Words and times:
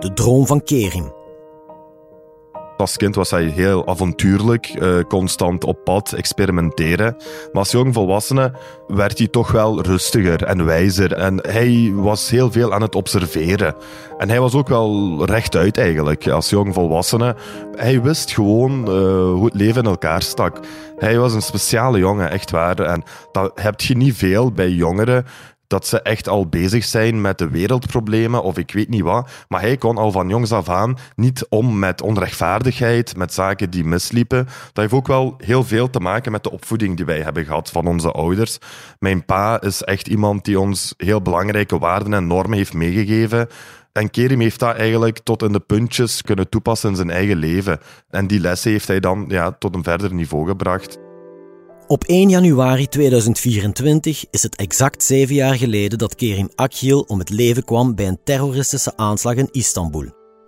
De 0.00 0.12
droom 0.12 0.46
van 0.46 0.62
Kerim. 0.62 1.12
Als 2.76 2.96
kind 2.96 3.14
was 3.14 3.30
hij 3.30 3.44
heel 3.44 3.86
avontuurlijk, 3.86 4.66
eh, 4.66 5.00
constant 5.08 5.64
op 5.64 5.84
pad, 5.84 6.12
experimenteren. 6.12 7.16
Maar 7.16 7.62
als 7.62 7.70
jong 7.70 7.94
volwassene 7.94 8.52
werd 8.86 9.18
hij 9.18 9.26
toch 9.26 9.52
wel 9.52 9.82
rustiger 9.82 10.44
en 10.44 10.64
wijzer. 10.64 11.12
En 11.12 11.38
hij 11.48 11.92
was 11.94 12.30
heel 12.30 12.52
veel 12.52 12.74
aan 12.74 12.82
het 12.82 12.94
observeren. 12.94 13.74
En 14.18 14.28
hij 14.28 14.40
was 14.40 14.54
ook 14.54 14.68
wel 14.68 15.24
rechtuit 15.24 15.78
eigenlijk, 15.78 16.28
als 16.28 16.50
jong 16.50 16.74
volwassene. 16.74 17.36
Hij 17.76 18.02
wist 18.02 18.32
gewoon 18.32 18.80
uh, 18.80 18.86
hoe 19.32 19.44
het 19.44 19.54
leven 19.54 19.82
in 19.82 19.90
elkaar 19.90 20.22
stak. 20.22 20.58
Hij 20.96 21.18
was 21.18 21.34
een 21.34 21.42
speciale 21.42 21.98
jongen, 21.98 22.30
echt 22.30 22.50
waar. 22.50 22.78
En 22.78 23.02
dat 23.32 23.52
heb 23.54 23.80
je 23.80 23.96
niet 23.96 24.16
veel 24.16 24.52
bij 24.52 24.70
jongeren 24.70 25.26
dat 25.70 25.86
ze 25.86 26.02
echt 26.02 26.28
al 26.28 26.46
bezig 26.46 26.84
zijn 26.84 27.20
met 27.20 27.38
de 27.38 27.48
wereldproblemen 27.48 28.42
of 28.42 28.58
ik 28.58 28.72
weet 28.72 28.88
niet 28.88 29.02
wat. 29.02 29.30
Maar 29.48 29.60
hij 29.60 29.76
kon 29.76 29.98
al 29.98 30.10
van 30.12 30.28
jongs 30.28 30.52
af 30.52 30.68
aan 30.68 30.96
niet 31.14 31.46
om 31.48 31.78
met 31.78 32.02
onrechtvaardigheid, 32.02 33.16
met 33.16 33.32
zaken 33.32 33.70
die 33.70 33.84
misliepen. 33.84 34.44
Dat 34.44 34.54
heeft 34.72 34.92
ook 34.92 35.06
wel 35.06 35.34
heel 35.38 35.64
veel 35.64 35.90
te 35.90 36.00
maken 36.00 36.32
met 36.32 36.42
de 36.42 36.50
opvoeding 36.50 36.96
die 36.96 37.04
wij 37.04 37.20
hebben 37.20 37.44
gehad 37.44 37.70
van 37.70 37.86
onze 37.86 38.10
ouders. 38.10 38.58
Mijn 38.98 39.24
pa 39.24 39.60
is 39.60 39.82
echt 39.82 40.08
iemand 40.08 40.44
die 40.44 40.60
ons 40.60 40.94
heel 40.96 41.22
belangrijke 41.22 41.78
waarden 41.78 42.14
en 42.14 42.26
normen 42.26 42.58
heeft 42.58 42.74
meegegeven. 42.74 43.48
En 43.92 44.10
Kerim 44.10 44.40
heeft 44.40 44.60
dat 44.60 44.76
eigenlijk 44.76 45.18
tot 45.18 45.42
in 45.42 45.52
de 45.52 45.60
puntjes 45.60 46.22
kunnen 46.22 46.48
toepassen 46.48 46.90
in 46.90 46.96
zijn 46.96 47.10
eigen 47.10 47.36
leven. 47.36 47.80
En 48.10 48.26
die 48.26 48.40
lessen 48.40 48.70
heeft 48.70 48.88
hij 48.88 49.00
dan 49.00 49.24
ja, 49.28 49.52
tot 49.52 49.74
een 49.74 49.84
verder 49.84 50.14
niveau 50.14 50.46
gebracht. 50.46 50.98
Op 51.90 52.04
1 52.04 52.28
januari 52.28 52.86
2024 52.86 54.24
is 54.30 54.42
het 54.42 54.56
exact 54.56 55.02
zeven 55.02 55.34
jaar 55.34 55.54
geleden 55.54 55.98
dat 55.98 56.14
Kerim 56.14 56.50
Akgil 56.54 57.00
om 57.00 57.18
het 57.18 57.30
leven 57.30 57.64
kwam 57.64 57.94
bij 57.94 58.08
een 58.08 58.20
terroristische 58.24 58.96
aanslag 58.96 59.34
in 59.34 59.48
Istanbul. 59.50 60.06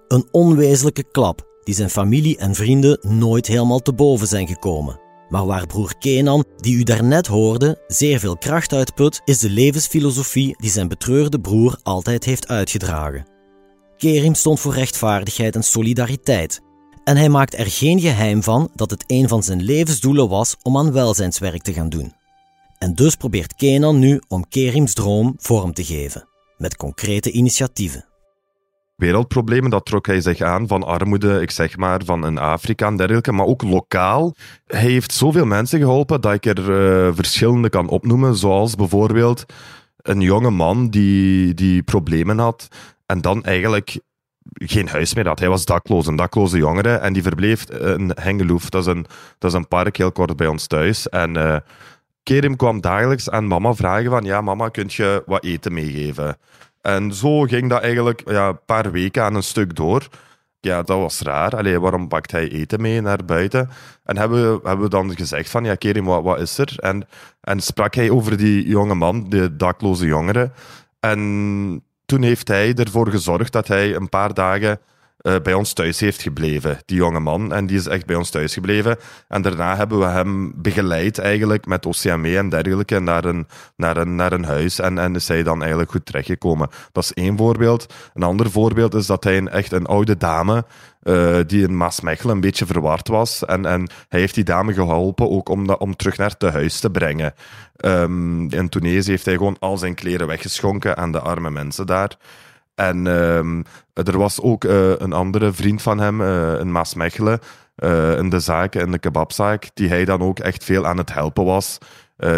Een 0.09 0.29
onwezenlijke 0.31 1.05
klap 1.11 1.47
die 1.65 1.75
zijn 1.75 1.91
familie 1.91 2.37
en 2.37 2.55
vrienden 2.55 2.99
nooit 3.01 3.47
helemaal 3.47 3.79
te 3.79 3.93
boven 3.93 4.27
zijn 4.27 4.47
gekomen. 4.47 5.01
Maar 5.29 5.47
waar 5.47 5.67
broer 5.67 5.95
Kenan, 5.99 6.45
die 6.57 6.77
u 6.77 6.83
daarnet 6.83 7.27
hoorde, 7.27 7.85
zeer 7.87 8.19
veel 8.19 8.37
kracht 8.37 8.73
uitput, 8.73 9.21
is 9.25 9.39
de 9.39 9.51
levensfilosofie 9.51 10.57
die 10.59 10.71
zijn 10.71 10.89
betreurde 10.89 11.41
broer 11.41 11.79
altijd 11.83 12.25
heeft 12.25 12.49
uitgedragen. 12.49 13.27
Kerim 13.97 14.35
stond 14.35 14.61
voor 14.61 14.75
rechtvaardigheid 14.75 15.55
en 15.55 15.65
solidariteit 15.65 16.61
en 17.05 17.17
hij 17.17 17.29
maakt 17.29 17.59
er 17.59 17.67
geen 17.67 18.01
geheim 18.01 18.43
van 18.43 18.71
dat 18.75 18.91
het 18.91 19.05
een 19.07 19.29
van 19.29 19.43
zijn 19.43 19.63
levensdoelen 19.63 20.29
was 20.29 20.57
om 20.63 20.77
aan 20.77 20.93
welzijnswerk 20.93 21.63
te 21.63 21.73
gaan 21.73 21.89
doen. 21.89 22.13
En 22.79 22.95
dus 22.95 23.17
probeert 23.17 23.55
Kenan 23.55 23.99
nu 23.99 24.21
om 24.29 24.49
Kerims 24.49 24.95
droom 24.95 25.35
vorm 25.39 25.73
te 25.73 25.85
geven, 25.85 26.29
met 26.57 26.77
concrete 26.77 27.31
initiatieven. 27.31 28.05
Wereldproblemen, 28.97 29.71
dat 29.71 29.85
trok 29.85 30.07
hij 30.07 30.21
zich 30.21 30.41
aan 30.41 30.67
van 30.67 30.83
armoede, 30.83 31.41
ik 31.41 31.51
zeg 31.51 31.77
maar, 31.77 32.01
van 32.05 32.27
in 32.27 32.39
Afrika 32.39 32.87
en 32.87 32.97
dergelijke, 32.97 33.33
maar 33.33 33.47
ook 33.47 33.63
lokaal. 33.63 34.35
Hij 34.67 34.81
heeft 34.81 35.13
zoveel 35.13 35.45
mensen 35.45 35.79
geholpen 35.79 36.21
dat 36.21 36.33
ik 36.33 36.47
er 36.47 36.59
uh, 36.59 37.15
verschillende 37.15 37.69
kan 37.69 37.89
opnoemen, 37.89 38.37
zoals 38.37 38.75
bijvoorbeeld 38.75 39.45
een 39.97 40.21
jonge 40.21 40.51
man 40.51 40.89
die, 40.89 41.55
die 41.55 41.83
problemen 41.83 42.39
had 42.39 42.69
en 43.07 43.21
dan 43.21 43.45
eigenlijk 43.45 44.01
geen 44.53 44.89
huis 44.89 45.15
meer 45.15 45.27
had. 45.27 45.39
Hij 45.39 45.49
was 45.49 45.65
dakloos, 45.65 46.07
een 46.07 46.17
dakloze 46.17 46.57
jongere. 46.57 46.95
En 46.95 47.13
die 47.13 47.23
verbleef 47.23 47.71
in 47.71 48.13
Hengeloef. 48.15 48.69
Dat 48.69 48.81
is 48.81 48.87
een, 48.87 49.07
dat 49.39 49.51
is 49.51 49.57
een 49.57 49.69
park 49.69 49.97
heel 49.97 50.13
kort 50.13 50.37
bij 50.37 50.47
ons 50.47 50.67
thuis. 50.67 51.09
En 51.09 51.37
uh, 51.37 51.57
Kerim 52.23 52.57
kwam 52.57 52.81
dagelijks 52.81 53.31
aan 53.31 53.47
mama 53.47 53.75
vragen 53.75 54.11
van... 54.11 54.25
Ja, 54.25 54.41
mama, 54.41 54.69
kunt 54.69 54.95
je 54.95 55.23
wat 55.27 55.45
eten 55.45 55.73
meegeven? 55.73 56.37
En 56.81 57.13
zo 57.15 57.41
ging 57.41 57.69
dat 57.69 57.83
eigenlijk 57.83 58.23
ja, 58.31 58.49
een 58.49 58.65
paar 58.67 58.91
weken 58.91 59.23
aan 59.23 59.35
een 59.35 59.43
stuk 59.43 59.77
door. 59.77 60.09
Ja, 60.61 60.83
dat 60.83 60.99
was 60.99 61.21
raar. 61.21 61.57
Allee, 61.57 61.81
waarom 61.81 62.09
pakt 62.09 62.31
hij 62.31 62.49
eten 62.49 62.81
mee 62.81 63.01
naar 63.01 63.25
buiten? 63.25 63.71
En 64.05 64.19
hebben 64.19 64.53
we, 64.53 64.69
hebben 64.69 64.85
we 64.85 64.91
dan 64.91 65.17
gezegd 65.17 65.51
van... 65.51 65.65
Ja, 65.65 65.75
Kerim, 65.75 66.05
wat, 66.05 66.23
wat 66.23 66.41
is 66.41 66.59
er? 66.59 66.75
En, 66.77 67.09
en 67.41 67.61
sprak 67.61 67.95
hij 67.95 68.11
over 68.11 68.37
die 68.37 68.69
jonge 68.69 68.95
man, 68.95 69.29
de 69.29 69.57
dakloze 69.57 70.07
jongere. 70.07 70.51
En 71.01 71.83
toen 72.13 72.23
heeft 72.23 72.49
hij 72.49 72.75
ervoor 72.75 73.11
gezorgd 73.11 73.53
dat 73.53 73.69
hij 73.69 73.95
een 73.95 74.09
paar 74.09 74.35
dagen 74.35 74.81
uh, 75.23 75.35
bij 75.43 75.55
ons 75.55 75.73
thuis 75.73 76.01
heeft 76.01 76.23
gebleven, 76.23 76.79
die 76.85 76.97
jonge 76.97 77.21
man. 77.21 77.53
En 77.53 77.67
die 77.67 77.79
is 77.79 77.87
echt 77.87 78.07
bij 78.07 78.17
ons 78.17 78.31
thuis 78.31 78.55
gebleven. 78.55 78.97
En 79.29 79.43
daarna 79.43 79.77
hebben 79.77 79.99
we 79.99 80.07
hem 80.07 80.53
begeleid 80.57 81.19
eigenlijk 81.19 81.67
met 81.67 81.87
OCME 81.87 82.37
en 82.37 82.49
dergelijke 82.49 82.99
naar 82.99 83.25
een, 83.25 83.47
naar 83.77 83.97
een, 83.97 84.15
naar 84.15 84.33
een 84.33 84.45
huis. 84.45 84.79
En, 84.79 84.99
en 84.99 85.15
is 85.15 85.29
hij 85.29 85.43
dan 85.43 85.61
eigenlijk 85.61 85.91
goed 85.91 86.07
terechtgekomen. 86.07 86.69
Dat 86.93 87.05
is 87.05 87.13
één 87.13 87.37
voorbeeld. 87.37 87.95
Een 88.15 88.23
ander 88.23 88.51
voorbeeld 88.51 88.95
is 88.95 89.07
dat 89.07 89.25
hij 89.25 89.37
een, 89.37 89.49
echt 89.49 89.73
een 89.73 89.87
oude 89.87 90.17
dame 90.17 90.65
uh, 91.03 91.39
die 91.47 91.63
in 91.63 91.77
Maasmechelen 91.77 92.35
een 92.35 92.41
beetje 92.41 92.67
verward 92.67 93.09
was. 93.09 93.45
En, 93.45 93.67
en 93.67 93.91
hij 94.09 94.21
heeft 94.21 94.35
die 94.35 94.45
dame 94.45 94.73
geholpen 94.73 95.31
ook 95.31 95.49
om, 95.49 95.67
dat, 95.67 95.79
om 95.79 95.97
terug 95.97 96.17
naar 96.17 96.35
het 96.39 96.53
huis 96.53 96.81
te 96.81 96.91
brengen. 96.91 97.35
Um, 97.85 98.51
in 98.51 98.69
Tunesië 98.69 99.11
heeft 99.11 99.25
hij 99.25 99.37
gewoon 99.37 99.57
al 99.59 99.79
zijn 99.79 99.95
kleren 99.95 100.27
weggeschonken 100.27 100.97
aan 100.97 101.13
de 101.13 101.21
arme 101.21 101.51
mensen 101.51 101.87
daar. 101.87 102.17
En 102.75 103.07
um, 103.07 103.65
er 103.93 104.19
was 104.19 104.41
ook 104.41 104.65
uh, 104.65 104.91
een 104.97 105.13
andere 105.13 105.53
vriend 105.53 105.83
van 105.83 105.99
hem 105.99 106.21
uh, 106.21 106.61
in 106.61 106.73
Maasmechelen, 106.73 107.39
uh, 107.77 108.19
in 108.19 108.29
de 108.29 108.41
zaak, 108.41 108.75
in 108.75 108.91
de 108.91 108.99
kebabzaak, 108.99 109.71
die 109.75 109.89
hij 109.89 110.05
dan 110.05 110.21
ook 110.21 110.39
echt 110.39 110.65
veel 110.65 110.87
aan 110.87 110.99
het 110.99 111.13
helpen 111.13 111.45
was. 111.45 111.79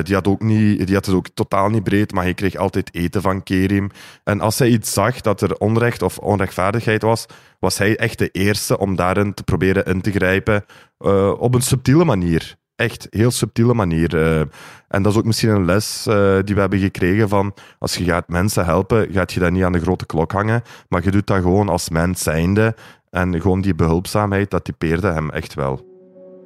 die, 0.03 0.15
had 0.15 0.29
ook 0.29 0.43
niet, 0.43 0.87
die 0.87 0.95
had 0.95 1.07
het 1.07 1.15
ook 1.15 1.29
totaal 1.35 1.69
niet 1.69 1.85
breed, 1.85 2.13
maar 2.13 2.25
hij 2.25 2.35
kreeg 2.35 2.57
altijd 2.57 2.95
eten 2.95 3.23
van 3.23 3.43
Kerim. 3.43 3.91
En 4.25 4.41
als 4.41 4.59
hij 4.59 4.69
iets 4.69 4.93
zag 4.93 5.21
dat 5.21 5.41
er 5.41 5.57
onrecht 5.57 6.03
of 6.03 6.19
onrechtvaardigheid 6.19 7.03
was, 7.03 7.27
was 7.59 7.79
hij 7.79 7.97
echt 7.97 8.19
de 8.19 8.29
eerste 8.29 8.79
om 8.79 8.97
daarin 8.97 9.35
te 9.35 9.43
proberen 9.43 9.85
in 9.85 10.01
te 10.01 10.11
grijpen 10.11 10.65
op 11.39 11.55
een 11.55 11.63
subtiele 11.63 12.05
manier 12.05 12.57
echt 12.77 13.07
heel 13.11 13.31
subtiele 13.31 13.75
manier. 13.75 14.15
Uh, 14.15 14.41
en 14.89 15.03
dat 15.03 15.13
is 15.13 15.19
ook 15.19 15.25
misschien 15.25 15.51
een 15.51 15.65
les 15.65 16.07
uh, 16.09 16.39
die 16.45 16.55
we 16.55 16.61
hebben 16.61 16.79
gekregen 16.79 17.29
van 17.29 17.55
als 17.79 17.97
je 17.97 18.05
gaat 18.05 18.29
mensen 18.29 18.65
helpen, 18.65 19.09
gaat 19.13 19.33
je 19.33 19.41
dat 19.41 19.51
niet 19.51 19.63
aan 19.63 19.73
de 19.73 19.81
grote 19.81 20.07
klok 20.07 20.33
hangen, 20.33 20.63
maar 20.89 21.05
je 21.05 21.11
doet 21.11 21.27
dat 21.27 21.43
gewoon 21.43 21.69
als 21.69 21.89
mens 21.89 22.23
zijnde. 22.23 22.75
En 23.11 23.41
gewoon 23.41 23.61
die 23.61 23.75
behulpzaamheid, 23.75 24.51
dat 24.51 24.65
typeerde 24.65 25.13
hem 25.13 25.31
echt 25.31 25.55
wel. 25.55 25.93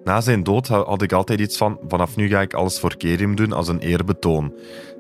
Na 0.05 0.21
zijn 0.21 0.43
dood 0.43 0.69
had 0.69 1.03
ik 1.03 1.13
altijd 1.13 1.41
iets 1.41 1.57
van, 1.57 1.79
vanaf 1.89 2.17
nu 2.17 2.29
ga 2.29 2.41
ik 2.41 2.55
alles 2.55 2.81
voor 2.81 2.97
Kerim 2.97 3.37
doen 3.37 3.53
als 3.53 3.69
een 3.69 3.79
eerbetoon. 3.79 4.55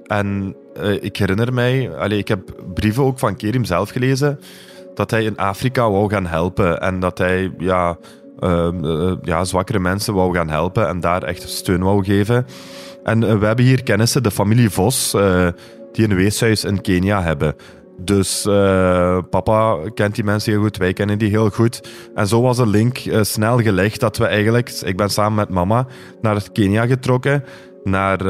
En 0.06 0.56
uh, 0.76 1.02
ik 1.02 1.16
herinner 1.16 1.54
mij, 1.54 1.96
allez, 1.96 2.18
ik 2.18 2.28
heb 2.28 2.54
brieven 2.74 3.04
ook 3.04 3.18
van 3.18 3.36
Kerim 3.36 3.64
zelf 3.64 3.90
gelezen, 3.90 4.40
dat 4.94 5.10
hij 5.10 5.24
in 5.24 5.36
Afrika 5.36 5.90
wou 5.90 6.10
gaan 6.10 6.26
helpen 6.26 6.80
en 6.80 7.00
dat 7.00 7.18
hij 7.18 7.52
ja, 7.58 7.98
uh, 8.40 9.12
ja, 9.22 9.44
zwakkere 9.44 9.78
mensen 9.78 10.14
wou 10.14 10.34
gaan 10.34 10.48
helpen 10.48 10.88
en 10.88 11.00
daar 11.00 11.22
echt 11.22 11.48
steun 11.48 11.82
wou 11.82 12.04
geven. 12.04 12.46
En 13.02 13.22
uh, 13.22 13.38
we 13.38 13.46
hebben 13.46 13.64
hier 13.64 13.82
kennissen, 13.82 14.22
de 14.22 14.30
familie 14.30 14.70
Vos, 14.70 15.16
die 15.92 16.08
een 16.08 16.14
weeshuis 16.14 16.64
in 16.64 16.80
Kenia 16.80 17.22
hebben. 17.22 17.54
Dus 18.00 18.42
papa 19.30 19.76
kent 19.94 20.14
die 20.14 20.24
mensen 20.24 20.52
heel 20.52 20.62
goed, 20.62 20.76
wij 20.76 20.92
kennen 20.92 21.18
die 21.18 21.30
heel 21.30 21.50
goed. 21.50 21.88
En 22.14 22.26
zo 22.26 22.42
was 22.42 22.56
de 22.56 22.66
link 22.66 22.98
snel 23.20 23.58
gelegd 23.58 24.00
dat 24.00 24.16
we 24.16 24.26
eigenlijk, 24.26 24.70
ik 24.70 24.96
ben 24.96 25.10
samen 25.10 25.34
met 25.34 25.48
mama 25.48 25.86
naar 26.20 26.42
Kenia 26.52 26.86
getrokken 26.86 27.44
naar, 27.84 28.20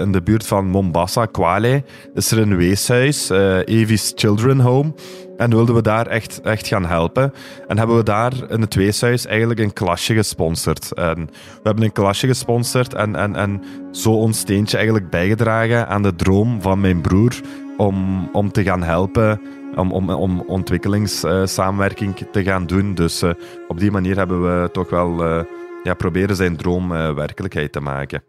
in 0.00 0.12
de 0.12 0.22
buurt 0.22 0.46
van 0.46 0.66
Mombasa, 0.66 1.26
Kwale, 1.26 1.84
is 2.14 2.30
er 2.30 2.38
een 2.38 2.56
weeshuis, 2.56 3.28
Evi's 3.64 4.12
Children 4.14 4.60
Home. 4.60 4.92
En 5.36 5.50
wilden 5.50 5.74
we 5.74 5.82
daar 5.82 6.06
echt, 6.06 6.40
echt 6.40 6.66
gaan 6.66 6.86
helpen. 6.86 7.32
En 7.66 7.78
hebben 7.78 7.96
we 7.96 8.02
daar 8.02 8.32
in 8.50 8.60
het 8.60 8.74
weeshuis 8.74 9.26
eigenlijk 9.26 9.60
een 9.60 9.72
klasje 9.72 10.14
gesponsord. 10.14 10.92
En 10.92 11.26
we 11.26 11.60
hebben 11.62 11.84
een 11.84 11.92
klasje 11.92 12.26
gesponsord 12.26 12.94
en, 12.94 13.16
en, 13.16 13.36
en 13.36 13.62
zo 13.92 14.12
ons 14.12 14.38
steentje 14.38 14.76
eigenlijk 14.76 15.10
bijgedragen 15.10 15.88
aan 15.88 16.02
de 16.02 16.14
droom 16.14 16.62
van 16.62 16.80
mijn 16.80 17.00
broer 17.00 17.40
om, 17.76 18.28
om 18.32 18.52
te 18.52 18.62
gaan 18.62 18.82
helpen, 18.82 19.40
om, 19.76 19.92
om, 19.92 20.10
om 20.10 20.40
ontwikkelingssamenwerking 20.46 22.14
te 22.32 22.42
gaan 22.42 22.66
doen. 22.66 22.94
Dus 22.94 23.22
uh, 23.22 23.30
op 23.68 23.78
die 23.78 23.90
manier 23.90 24.16
hebben 24.16 24.42
we 24.42 24.70
toch 24.70 24.90
wel 24.90 25.24
uh, 25.24 25.42
ja, 25.82 25.94
proberen 25.94 26.36
zijn 26.36 26.56
droom 26.56 26.92
uh, 26.92 27.14
werkelijkheid 27.14 27.72
te 27.72 27.80
maken. 27.80 28.22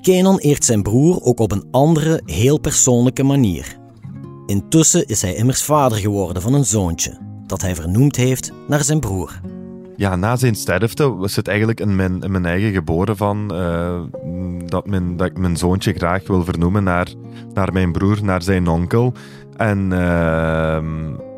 Kenan 0.00 0.38
eert 0.38 0.64
zijn 0.64 0.82
broer 0.82 1.20
ook 1.22 1.40
op 1.40 1.52
een 1.52 1.68
andere, 1.70 2.22
heel 2.24 2.58
persoonlijke 2.58 3.22
manier. 3.22 3.77
Intussen 4.48 5.06
is 5.06 5.22
hij 5.22 5.34
immers 5.34 5.62
vader 5.62 5.98
geworden 5.98 6.42
van 6.42 6.54
een 6.54 6.64
zoontje, 6.64 7.18
dat 7.46 7.60
hij 7.60 7.74
vernoemd 7.74 8.16
heeft 8.16 8.52
naar 8.68 8.84
zijn 8.84 9.00
broer. 9.00 9.40
Ja, 9.96 10.16
na 10.16 10.36
zijn 10.36 10.54
sterfte 10.54 11.14
was 11.14 11.36
het 11.36 11.48
eigenlijk 11.48 11.80
in 11.80 11.96
mijn, 11.96 12.18
mijn 12.26 12.46
eigen 12.46 12.72
geboren 12.72 13.16
van 13.16 13.50
uh, 13.52 14.00
dat, 14.66 14.86
dat 15.16 15.26
ik 15.26 15.38
mijn 15.38 15.56
zoontje 15.56 15.92
graag 15.92 16.26
wil 16.26 16.44
vernoemen 16.44 16.84
naar, 16.84 17.08
naar 17.54 17.72
mijn 17.72 17.92
broer, 17.92 18.18
naar 18.22 18.42
zijn 18.42 18.68
onkel. 18.68 19.12
En 19.56 19.90
uh, 19.90 20.78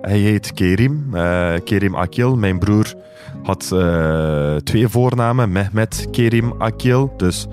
hij 0.02 0.18
heet 0.18 0.52
Kerim, 0.52 1.06
uh, 1.14 1.52
Kerim 1.64 1.96
Akil. 1.96 2.36
Mijn 2.36 2.58
broer 2.58 2.94
had 3.42 3.74
twee 4.64 4.88
voornamen, 4.88 5.52
Mehmet 5.52 6.08
Kerim 6.10 6.54
Akil. 6.58 7.14
Dus 7.16 7.46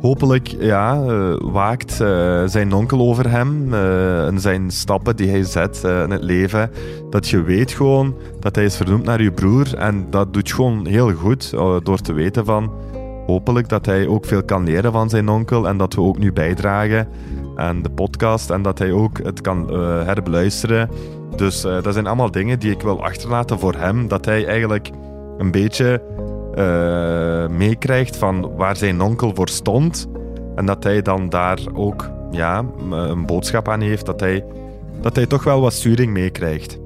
hopelijk 0.00 0.46
ja, 0.46 1.04
uh, 1.04 1.36
waakt 1.40 2.00
uh, 2.00 2.42
zijn 2.46 2.72
onkel 2.72 2.98
over 2.98 3.30
hem 3.30 3.72
uh, 3.72 4.26
en 4.26 4.40
zijn 4.40 4.70
stappen 4.70 5.16
die 5.16 5.30
hij 5.30 5.42
zet 5.42 5.80
in 5.84 6.10
het 6.10 6.22
leven. 6.22 6.70
Dat 7.10 7.28
je 7.28 7.42
weet 7.42 7.70
gewoon 7.70 8.14
dat 8.40 8.54
hij 8.54 8.64
is 8.64 8.76
vernoemd 8.76 9.04
naar 9.04 9.22
je 9.22 9.32
broer. 9.32 9.74
En 9.74 10.06
dat 10.10 10.32
doet 10.32 10.52
gewoon 10.52 10.86
heel 10.86 11.12
goed 11.12 11.50
door 11.82 11.98
te 11.98 12.12
weten 12.12 12.44
van 12.44 12.72
hopelijk 13.26 13.68
dat 13.68 13.86
hij 13.86 14.06
ook 14.06 14.24
veel 14.24 14.42
kan 14.42 14.64
leren 14.64 14.92
van 14.92 15.08
zijn 15.08 15.28
onkel. 15.28 15.68
En 15.68 15.76
dat 15.76 15.94
we 15.94 16.00
ook 16.00 16.18
nu 16.18 16.32
bijdragen 16.32 17.08
aan 17.56 17.82
de 17.82 17.90
podcast 17.90 18.50
en 18.50 18.62
dat 18.62 18.78
hij 18.78 18.92
ook 18.92 19.18
het 19.22 19.40
kan 19.40 19.72
herbeluisteren. 20.04 20.90
Dus 21.36 21.60
dat 21.60 21.92
zijn 21.92 22.06
allemaal 22.06 22.30
dingen 22.30 22.58
die 22.58 22.70
ik 22.70 22.82
wil 22.82 23.04
achterlaten 23.04 23.58
voor 23.58 23.74
hem. 23.74 24.08
Dat 24.08 24.24
hij 24.24 24.46
eigenlijk 24.46 24.90
een 25.38 25.50
beetje 25.50 26.02
uh, 26.56 27.48
meekrijgt 27.48 28.16
van 28.16 28.56
waar 28.56 28.76
zijn 28.76 29.00
onkel 29.00 29.34
voor 29.34 29.48
stond. 29.48 30.06
En 30.54 30.66
dat 30.66 30.84
hij 30.84 31.02
dan 31.02 31.28
daar 31.28 31.58
ook 31.74 32.10
ja, 32.30 32.64
een 32.90 33.26
boodschap 33.26 33.68
aan 33.68 33.80
heeft, 33.80 34.06
dat 34.06 34.20
hij, 34.20 34.44
dat 35.00 35.16
hij 35.16 35.26
toch 35.26 35.44
wel 35.44 35.60
wat 35.60 35.72
sturing 35.72 36.12
meekrijgt. 36.12 36.78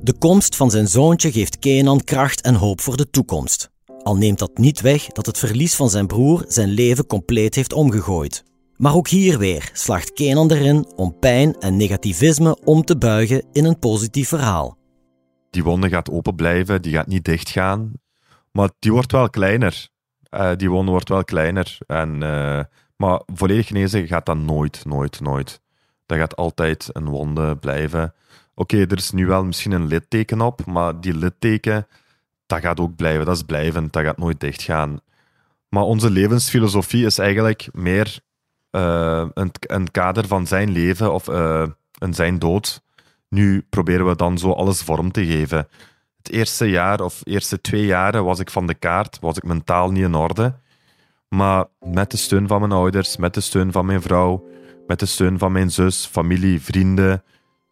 De 0.00 0.14
komst 0.18 0.56
van 0.56 0.70
zijn 0.70 0.88
zoontje 0.88 1.32
geeft 1.32 1.58
Kenan 1.58 2.04
kracht 2.04 2.40
en 2.40 2.54
hoop 2.54 2.80
voor 2.80 2.96
de 2.96 3.10
toekomst. 3.10 3.70
Al 4.02 4.16
neemt 4.16 4.38
dat 4.38 4.58
niet 4.58 4.80
weg 4.80 5.06
dat 5.06 5.26
het 5.26 5.38
verlies 5.38 5.74
van 5.74 5.90
zijn 5.90 6.06
broer 6.06 6.44
zijn 6.48 6.68
leven 6.68 7.06
compleet 7.06 7.54
heeft 7.54 7.72
omgegooid. 7.72 8.44
Maar 8.76 8.94
ook 8.94 9.08
hier 9.08 9.38
weer 9.38 9.70
slaagt 9.72 10.12
Kenan 10.12 10.50
erin 10.50 10.92
om 10.96 11.18
pijn 11.18 11.56
en 11.58 11.76
negativisme 11.76 12.58
om 12.64 12.84
te 12.84 12.96
buigen 12.96 13.44
in 13.52 13.64
een 13.64 13.78
positief 13.78 14.28
verhaal. 14.28 14.76
Die 15.50 15.64
wonde 15.64 15.88
gaat 15.88 16.10
open 16.10 16.34
blijven, 16.34 16.82
die 16.82 16.92
gaat 16.92 17.06
niet 17.06 17.24
dichtgaan. 17.24 17.92
Maar 18.56 18.70
die 18.78 18.92
wordt 18.92 19.12
wel 19.12 19.30
kleiner. 19.30 19.88
Uh, 20.30 20.50
die 20.56 20.70
wonde 20.70 20.90
wordt 20.90 21.08
wel 21.08 21.24
kleiner. 21.24 21.78
En, 21.86 22.14
uh, 22.14 22.60
maar 22.96 23.20
volledig 23.26 23.66
genezen 23.66 24.06
gaat 24.06 24.26
dat 24.26 24.36
nooit, 24.36 24.84
nooit, 24.84 25.20
nooit. 25.20 25.60
Dat 26.06 26.18
gaat 26.18 26.36
altijd 26.36 26.88
een 26.92 27.08
wonde 27.08 27.56
blijven. 27.56 28.14
Oké, 28.54 28.76
er 28.76 28.96
is 28.96 29.10
nu 29.10 29.26
wel 29.26 29.44
misschien 29.44 29.72
een 29.72 29.86
litteken 29.86 30.40
op, 30.40 30.66
maar 30.66 31.00
die 31.00 31.16
litteken, 31.16 31.86
dat 32.46 32.60
gaat 32.60 32.80
ook 32.80 32.96
blijven. 32.96 33.26
Dat 33.26 33.36
is 33.36 33.42
blijvend, 33.42 33.92
dat 33.92 34.04
gaat 34.04 34.18
nooit 34.18 34.40
dichtgaan. 34.40 35.00
Maar 35.68 35.82
onze 35.82 36.10
levensfilosofie 36.10 37.06
is 37.06 37.18
eigenlijk 37.18 37.68
meer 37.72 38.18
uh, 38.70 39.26
een, 39.34 39.50
een, 39.60 39.90
kader 39.90 40.26
van 40.26 40.46
zijn 40.46 40.70
leven 40.70 41.12
of 41.12 41.28
in 41.98 42.14
zijn 42.14 42.38
dood. 42.38 42.82
Nu 43.28 43.66
proberen 43.68 44.06
we 44.06 44.16
dan 44.16 44.38
zo 44.38 44.50
alles 44.50 44.82
vorm 44.82 45.12
te 45.12 45.26
geven 45.26 45.68
het 46.24 46.32
eerste 46.32 46.70
jaar 46.70 47.00
of 47.00 47.20
eerste 47.24 47.60
twee 47.60 47.84
jaren 47.84 48.24
was 48.24 48.38
ik 48.38 48.50
van 48.50 48.66
de 48.66 48.74
kaart, 48.74 49.18
was 49.20 49.36
ik 49.36 49.44
mentaal 49.44 49.90
niet 49.90 50.04
in 50.04 50.14
orde. 50.14 50.54
Maar 51.28 51.64
met 51.80 52.10
de 52.10 52.16
steun 52.16 52.48
van 52.48 52.60
mijn 52.60 52.72
ouders, 52.72 53.16
met 53.16 53.34
de 53.34 53.40
steun 53.40 53.72
van 53.72 53.86
mijn 53.86 54.02
vrouw, 54.02 54.44
met 54.86 54.98
de 54.98 55.06
steun 55.06 55.38
van 55.38 55.52
mijn 55.52 55.70
zus, 55.70 56.06
familie, 56.06 56.60
vrienden, 56.60 57.22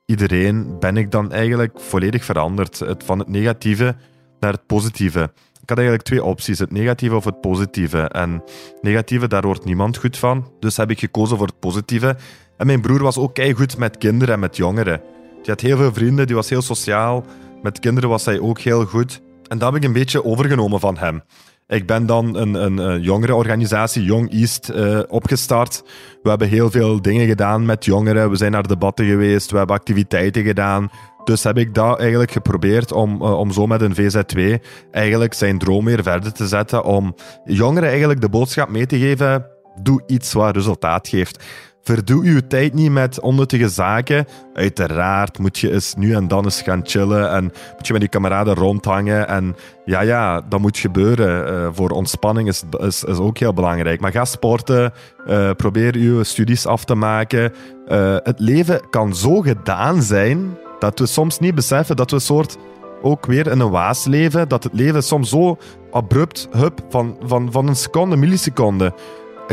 iedereen, 0.06 0.78
ben 0.78 0.96
ik 0.96 1.10
dan 1.10 1.32
eigenlijk 1.32 1.81
volledig 1.81 2.25
veranderd. 2.25 2.82
Van 3.04 3.19
het 3.19 3.28
negatieve 3.28 3.94
naar 4.40 4.52
het 4.52 4.66
positieve. 4.66 5.32
Ik 5.62 5.69
had 5.69 5.78
eigenlijk 5.78 6.06
twee 6.06 6.25
opties, 6.25 6.58
het 6.58 6.72
negatieve 6.72 7.16
of 7.16 7.25
het 7.25 7.40
positieve. 7.40 8.00
En 8.00 8.43
negatieve, 8.81 9.28
daar 9.28 9.43
wordt 9.43 9.64
niemand 9.64 9.96
goed 9.96 10.19
van. 10.19 10.50
Dus 10.60 10.76
heb 10.76 10.90
ik 10.90 10.98
gekozen 10.98 11.37
voor 11.37 11.46
het 11.46 11.58
positieve. 11.60 12.16
En 12.56 12.66
mijn 12.66 12.81
broer 12.81 13.02
was 13.02 13.19
ook 13.19 13.38
goed 13.55 13.76
met 13.76 13.98
kinderen 13.98 14.34
en 14.34 14.40
met 14.40 14.56
jongeren. 14.56 15.00
Die 15.43 15.50
had 15.50 15.60
heel 15.60 15.76
veel 15.76 15.93
vrienden, 15.93 16.26
die 16.26 16.37
was 16.37 16.48
heel 16.48 16.62
sociaal. 16.62 17.25
Met 17.62 17.78
kinderen 17.78 18.08
was 18.08 18.24
hij 18.24 18.40
ook 18.40 18.58
heel 18.60 18.84
goed. 18.84 19.20
En 19.48 19.58
dat 19.58 19.72
heb 19.72 19.82
ik 19.82 19.88
een 19.88 19.94
beetje 19.94 20.24
overgenomen 20.24 20.80
van 20.80 20.98
hem. 20.98 21.22
Ik 21.66 21.86
ben 21.86 22.06
dan 22.06 22.36
een, 22.36 22.54
een, 22.54 23.00
jongere 23.00 23.34
organisatie, 23.34 24.04
Young 24.04 24.32
East, 24.32 24.70
uh, 24.74 25.00
opgestart. 25.08 25.82
We 26.22 26.28
hebben 26.28 26.48
heel 26.48 26.70
veel 26.70 27.02
dingen 27.02 27.26
gedaan 27.26 27.64
met 27.64 27.84
jongeren. 27.84 28.30
We 28.30 28.36
zijn 28.36 28.52
naar 28.52 28.66
debatten 28.66 29.06
geweest, 29.06 29.50
we 29.50 29.56
hebben 29.56 29.76
activiteiten 29.76 30.42
gedaan. 30.42 30.90
Dus 31.24 31.44
heb 31.44 31.58
ik 31.58 31.74
dat 31.74 31.98
eigenlijk 31.98 32.30
geprobeerd 32.30 32.92
om, 32.92 33.22
uh, 33.22 33.38
om 33.38 33.52
zo 33.52 33.66
met 33.66 33.80
een 33.80 33.94
VZ2 33.94 34.64
eigenlijk 34.90 35.34
zijn 35.34 35.58
droom 35.58 35.84
weer 35.84 36.02
verder 36.02 36.32
te 36.32 36.46
zetten. 36.46 36.84
Om 36.84 37.14
jongeren 37.44 37.88
eigenlijk 37.88 38.20
de 38.20 38.28
boodschap 38.28 38.68
mee 38.68 38.86
te 38.86 38.98
geven: 38.98 39.46
doe 39.82 40.02
iets 40.06 40.32
wat 40.32 40.54
resultaat 40.54 41.08
geeft. 41.08 41.44
Verdoe 41.84 42.25
uw 42.25 42.40
tijd 42.49 42.75
niet 42.75 42.90
met 42.90 43.20
onnuttige 43.20 43.69
zaken. 43.69 44.26
Uiteraard 44.55 45.38
moet 45.38 45.58
je 45.58 45.73
eens 45.73 45.94
nu 45.94 46.14
en 46.14 46.29
dan 46.29 46.44
eens 46.44 46.62
gaan 46.62 46.81
chillen 46.84 47.31
en 47.31 47.44
moet 47.76 47.87
je 47.87 47.93
met 47.93 48.02
je 48.02 48.08
kameraden 48.08 48.55
rondhangen. 48.55 49.29
En 49.29 49.56
ja, 49.84 50.00
ja, 50.00 50.40
dat 50.49 50.61
moet 50.61 50.79
gebeuren. 50.79 51.52
Uh, 51.52 51.69
voor 51.73 51.90
ontspanning 51.90 52.49
is, 52.49 52.62
is, 52.79 53.05
is 53.05 53.19
ook 53.19 53.38
heel 53.38 53.52
belangrijk. 53.52 54.00
Maar 54.00 54.12
ga 54.12 54.25
sporten, 54.25 54.93
uh, 55.26 55.50
probeer 55.50 55.94
uw 55.94 56.23
studies 56.23 56.67
af 56.67 56.84
te 56.84 56.94
maken. 56.94 57.53
Uh, 57.89 58.17
het 58.22 58.41
leven 58.41 58.81
kan 58.91 59.15
zo 59.15 59.41
gedaan 59.41 60.03
zijn 60.03 60.56
dat 60.79 60.98
we 60.98 61.06
soms 61.06 61.39
niet 61.39 61.55
beseffen 61.55 61.96
dat 61.96 62.10
we 62.10 62.17
een 62.17 62.22
soort 62.22 62.56
ook 63.03 63.27
weer 63.27 63.46
in 63.46 63.60
een 63.60 63.70
waas 63.70 64.05
leven. 64.05 64.48
Dat 64.48 64.65
het 64.65 64.72
leven 64.72 65.03
soms 65.03 65.29
zo 65.29 65.58
abrupt, 65.91 66.48
hup, 66.51 66.81
van, 66.89 67.17
van, 67.22 67.53
van 67.53 67.69
een 67.69 67.77
seconde, 67.77 68.17
milliseconde 68.17 68.93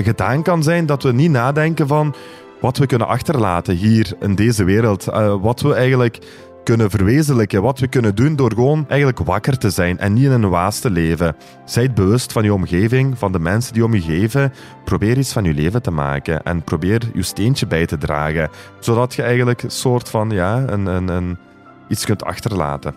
gedaan 0.04 0.44
kan 0.44 0.64
zijn 0.64 0.86
dat 0.86 1.04
we 1.04 1.12
niet 1.12 1.32
nadenken 1.32 1.88
van 1.88 2.16
wat 2.62 2.78
we 2.78 2.86
kunnen 2.86 3.08
achterlaten 3.08 3.76
hier 3.76 4.14
in 4.20 4.36
deze 4.36 4.64
wereld. 4.64 5.08
Uh, 5.08 5.36
wat 5.42 5.62
we 5.62 5.74
eigenlijk 5.74 6.20
kunnen 6.64 6.90
verwezenlijken, 6.90 7.62
wat 7.62 7.80
we 7.80 7.88
kunnen 7.88 8.16
doen 8.16 8.36
door 8.36 8.54
gewoon 8.54 8.86
eigenlijk 8.88 9.20
wakker 9.20 9.58
te 9.58 9.70
zijn 9.70 9.98
en 9.98 10.14
niet 10.14 10.24
in 10.24 10.32
een 10.32 10.50
waas 10.50 10.80
te 10.80 10.90
leven. 10.90 11.36
Zijt 11.66 11.94
bewust 11.94 12.32
van 12.32 12.44
je 12.44 12.54
omgeving, 12.54 13.18
van 13.18 13.32
de 13.32 13.40
mensen 13.40 13.74
die 13.74 13.84
om 13.84 13.94
je 13.94 14.02
geven. 14.02 14.54
Probeer 14.86 15.18
iets 15.18 15.34
van 15.34 15.44
je 15.44 15.54
leven 15.54 15.82
te 15.82 15.92
maken 15.92 16.44
en 16.44 16.64
probeer 16.64 17.02
je 17.14 17.24
steentje 17.24 17.68
bij 17.68 17.86
te 17.86 17.98
dragen, 17.98 18.50
zodat 18.80 19.14
je 19.14 19.22
eigenlijk 19.22 19.64
een 19.64 19.72
soort 19.72 20.10
van 20.10 20.30
ja, 20.30 20.68
een, 20.68 20.86
een, 20.86 21.08
een, 21.08 21.38
iets 21.88 22.06
kunt 22.06 22.24
achterlaten. 22.24 22.94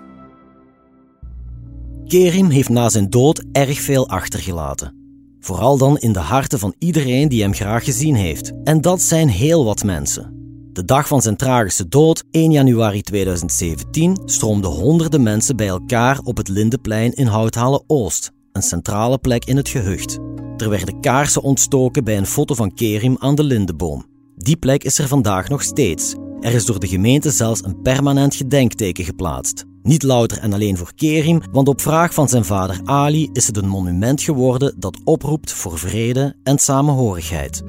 Kerim 2.06 2.50
heeft 2.50 2.68
na 2.68 2.88
zijn 2.88 3.10
dood 3.10 3.44
erg 3.52 3.80
veel 3.80 4.08
achtergelaten. 4.08 5.01
Vooral 5.44 5.78
dan 5.78 5.98
in 5.98 6.12
de 6.12 6.18
harten 6.18 6.58
van 6.58 6.74
iedereen 6.78 7.28
die 7.28 7.42
hem 7.42 7.54
graag 7.54 7.84
gezien 7.84 8.14
heeft. 8.14 8.52
En 8.64 8.80
dat 8.80 9.02
zijn 9.02 9.28
heel 9.28 9.64
wat 9.64 9.84
mensen. 9.84 10.40
De 10.72 10.84
dag 10.84 11.06
van 11.06 11.22
zijn 11.22 11.36
tragische 11.36 11.88
dood, 11.88 12.24
1 12.30 12.52
januari 12.52 13.02
2017, 13.02 14.18
stroomden 14.24 14.70
honderden 14.70 15.22
mensen 15.22 15.56
bij 15.56 15.66
elkaar 15.66 16.18
op 16.18 16.36
het 16.36 16.48
Lindeplein 16.48 17.12
in 17.12 17.26
Houthalen 17.26 17.84
Oost, 17.86 18.30
een 18.52 18.62
centrale 18.62 19.18
plek 19.18 19.44
in 19.44 19.56
het 19.56 19.68
gehucht. 19.68 20.18
Er 20.56 20.70
werden 20.70 21.00
kaarsen 21.00 21.42
ontstoken 21.42 22.04
bij 22.04 22.16
een 22.16 22.26
foto 22.26 22.54
van 22.54 22.74
Kerim 22.74 23.16
aan 23.18 23.34
de 23.34 23.44
Lindeboom. 23.44 24.06
Die 24.36 24.56
plek 24.56 24.84
is 24.84 24.98
er 24.98 25.08
vandaag 25.08 25.48
nog 25.48 25.62
steeds. 25.62 26.14
Er 26.40 26.52
is 26.52 26.64
door 26.64 26.80
de 26.80 26.88
gemeente 26.88 27.30
zelfs 27.30 27.64
een 27.64 27.82
permanent 27.82 28.34
gedenkteken 28.34 29.04
geplaatst. 29.04 29.64
Niet 29.82 30.02
louter 30.02 30.38
en 30.38 30.52
alleen 30.52 30.76
voor 30.76 30.92
Kerim, 30.94 31.40
want 31.52 31.68
op 31.68 31.80
vraag 31.80 32.14
van 32.14 32.28
zijn 32.28 32.44
vader 32.44 32.80
Ali 32.84 33.28
is 33.32 33.46
het 33.46 33.56
een 33.56 33.68
monument 33.68 34.22
geworden 34.22 34.74
dat 34.78 35.00
oproept 35.04 35.52
voor 35.52 35.78
vrede 35.78 36.36
en 36.42 36.58
samenhorigheid. 36.58 37.62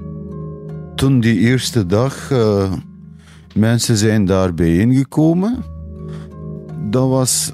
Toen 0.96 1.20
die 1.20 1.40
eerste 1.40 1.86
dag 1.86 2.32
uh, 2.32 2.74
mensen 3.56 3.98
zijn 3.98 4.26
daar 4.26 4.54
bijeengekomen, 4.54 5.64
dat 6.90 7.10
was 7.10 7.54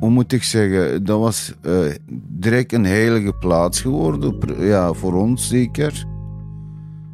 hoe 0.00 0.10
moet 0.10 0.32
ik 0.32 0.42
zeggen, 0.42 1.04
dat 1.04 1.18
was 1.18 1.52
uh, 1.62 1.94
direct 2.28 2.72
een 2.72 2.84
heilige 2.84 3.32
plaats 3.32 3.80
geworden. 3.80 4.38
Ja, 4.58 4.92
voor 4.92 5.14
ons 5.14 5.48
zeker. 5.48 6.04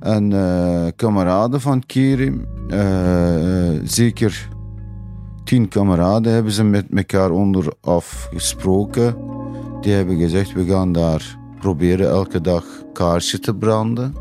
En 0.01 0.31
uh, 0.31 0.87
kameraden 0.97 1.61
van 1.61 1.87
Kerim, 1.87 2.47
zeker 3.85 4.49
tien 5.53 5.69
kameraden 5.69 6.33
hebben 6.33 6.53
ze 6.53 6.65
met 6.65 6.87
elkaar 6.95 7.31
onderaf 7.31 8.29
gesproken. 8.35 9.17
Die 9.81 9.93
hebben 9.93 10.19
gezegd, 10.19 10.53
we 10.53 10.65
gaan 10.65 10.93
daar 10.93 11.39
proberen 11.61 12.09
elke 12.09 12.41
dag 12.41 12.65
kaarsje 12.93 13.39
te 13.39 13.55
branden. 13.55 14.15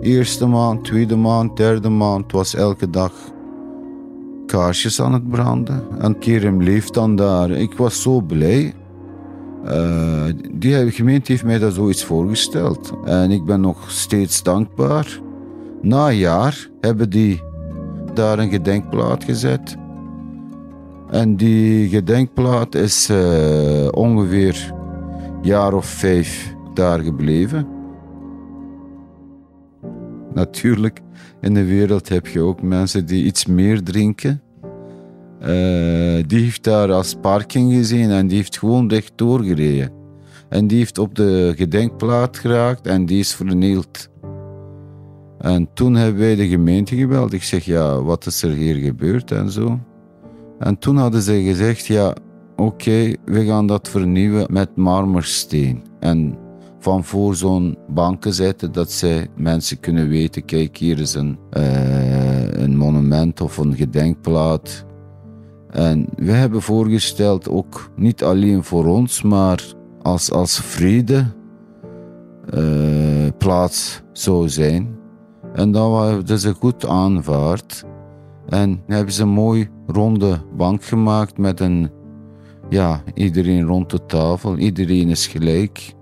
Eerste 0.00 0.46
maand, 0.46 0.84
tweede 0.84 1.16
maand, 1.16 1.56
derde 1.56 1.88
maand 1.88 2.32
was 2.32 2.54
elke 2.54 2.90
dag 2.90 3.12
kaarsjes 4.46 5.00
aan 5.00 5.12
het 5.12 5.28
branden. 5.28 5.82
En 5.98 6.18
Kerem 6.18 6.62
leeft 6.62 6.94
dan 6.94 7.16
daar. 7.16 7.50
Ik 7.50 7.72
was 7.72 8.02
zo 8.02 8.20
blij. 8.20 8.74
Uh, 9.64 10.24
die 10.52 10.90
gemeente 10.90 11.32
heeft 11.32 11.44
mij 11.44 11.58
daar 11.58 11.70
zoiets 11.70 12.04
voorgesteld. 12.04 12.92
En 13.04 13.30
ik 13.30 13.44
ben 13.44 13.60
nog 13.60 13.90
steeds 13.90 14.42
dankbaar. 14.42 15.20
Na 15.82 16.08
een 16.08 16.16
jaar 16.16 16.68
hebben 16.80 17.10
die 17.10 17.42
daar 18.14 18.38
een 18.38 18.50
gedenkplaat 18.50 19.24
gezet. 19.24 19.78
En 21.10 21.36
die 21.36 21.88
gedenkplaat 21.88 22.74
is 22.74 23.10
uh, 23.10 23.88
ongeveer 23.90 24.72
een 24.72 25.42
jaar 25.42 25.74
of 25.74 25.86
vijf 25.86 26.54
daar 26.74 27.00
gebleven. 27.00 27.66
Natuurlijk, 30.34 31.00
in 31.40 31.54
de 31.54 31.64
wereld 31.64 32.08
heb 32.08 32.26
je 32.26 32.40
ook 32.40 32.62
mensen 32.62 33.06
die 33.06 33.24
iets 33.24 33.46
meer 33.46 33.82
drinken. 33.82 34.42
Uh, 35.40 35.46
die 36.26 36.40
heeft 36.42 36.64
daar 36.64 36.92
als 36.92 37.14
parking 37.14 37.72
gezien 37.72 38.10
en 38.10 38.26
die 38.26 38.36
heeft 38.36 38.58
gewoon 38.58 38.88
recht 38.88 39.12
doorgereden. 39.14 39.92
En 40.48 40.66
die 40.66 40.78
heeft 40.78 40.98
op 40.98 41.14
de 41.14 41.52
gedenkplaat 41.56 42.38
geraakt 42.38 42.86
en 42.86 43.06
die 43.06 43.18
is 43.18 43.34
vernield. 43.34 44.08
En 45.38 45.68
toen 45.74 45.94
hebben 45.94 46.20
wij 46.20 46.34
de 46.34 46.48
gemeente 46.48 46.96
gebeld. 46.96 47.32
Ik 47.32 47.42
zeg, 47.42 47.64
ja, 47.64 48.02
wat 48.02 48.26
is 48.26 48.42
er 48.42 48.50
hier 48.50 48.74
gebeurd 48.74 49.30
en 49.30 49.50
zo. 49.50 49.78
En 50.60 50.78
toen 50.78 50.96
hadden 50.96 51.22
ze 51.22 51.42
gezegd, 51.42 51.86
ja, 51.86 52.14
oké, 52.56 53.14
we 53.24 53.44
gaan 53.44 53.66
dat 53.66 53.88
vernieuwen 53.88 54.46
met 54.52 54.76
marmersteen. 54.76 55.82
En 56.00 56.38
van 56.78 57.04
voor 57.04 57.34
zo'n 57.34 57.78
banken 57.88 58.34
zetten, 58.34 58.72
dat 58.72 58.90
zij 58.90 59.28
mensen 59.36 59.80
kunnen 59.80 60.08
weten, 60.08 60.44
kijk, 60.44 60.76
hier 60.76 60.98
is 60.98 61.14
een, 61.14 61.38
uh, 61.56 62.52
een 62.52 62.76
monument 62.76 63.40
of 63.40 63.56
een 63.56 63.74
gedenkplaat. 63.74 64.84
En 65.70 66.06
we 66.16 66.32
hebben 66.32 66.62
voorgesteld, 66.62 67.48
ook 67.48 67.90
niet 67.96 68.24
alleen 68.24 68.64
voor 68.64 68.86
ons, 68.86 69.22
maar 69.22 69.64
als, 70.02 70.32
als 70.32 70.60
vrede 70.60 71.24
uh, 72.54 73.28
plaats 73.38 74.02
zou 74.12 74.48
zijn. 74.48 74.98
En 75.54 75.72
dat 75.72 76.04
hebben 76.04 76.38
ze 76.38 76.52
goed 76.52 76.86
aanvaard. 76.86 77.84
En 78.48 78.82
hebben 78.86 79.14
ze 79.14 79.24
mooi 79.24 79.68
ronde 79.92 80.40
bank 80.56 80.84
gemaakt 80.84 81.38
met 81.38 81.60
een, 81.60 81.90
ja, 82.68 83.02
iedereen 83.14 83.64
rond 83.64 83.90
de 83.90 84.06
tafel, 84.06 84.56
iedereen 84.56 85.08
is 85.08 85.26
gelijk. 85.26 85.94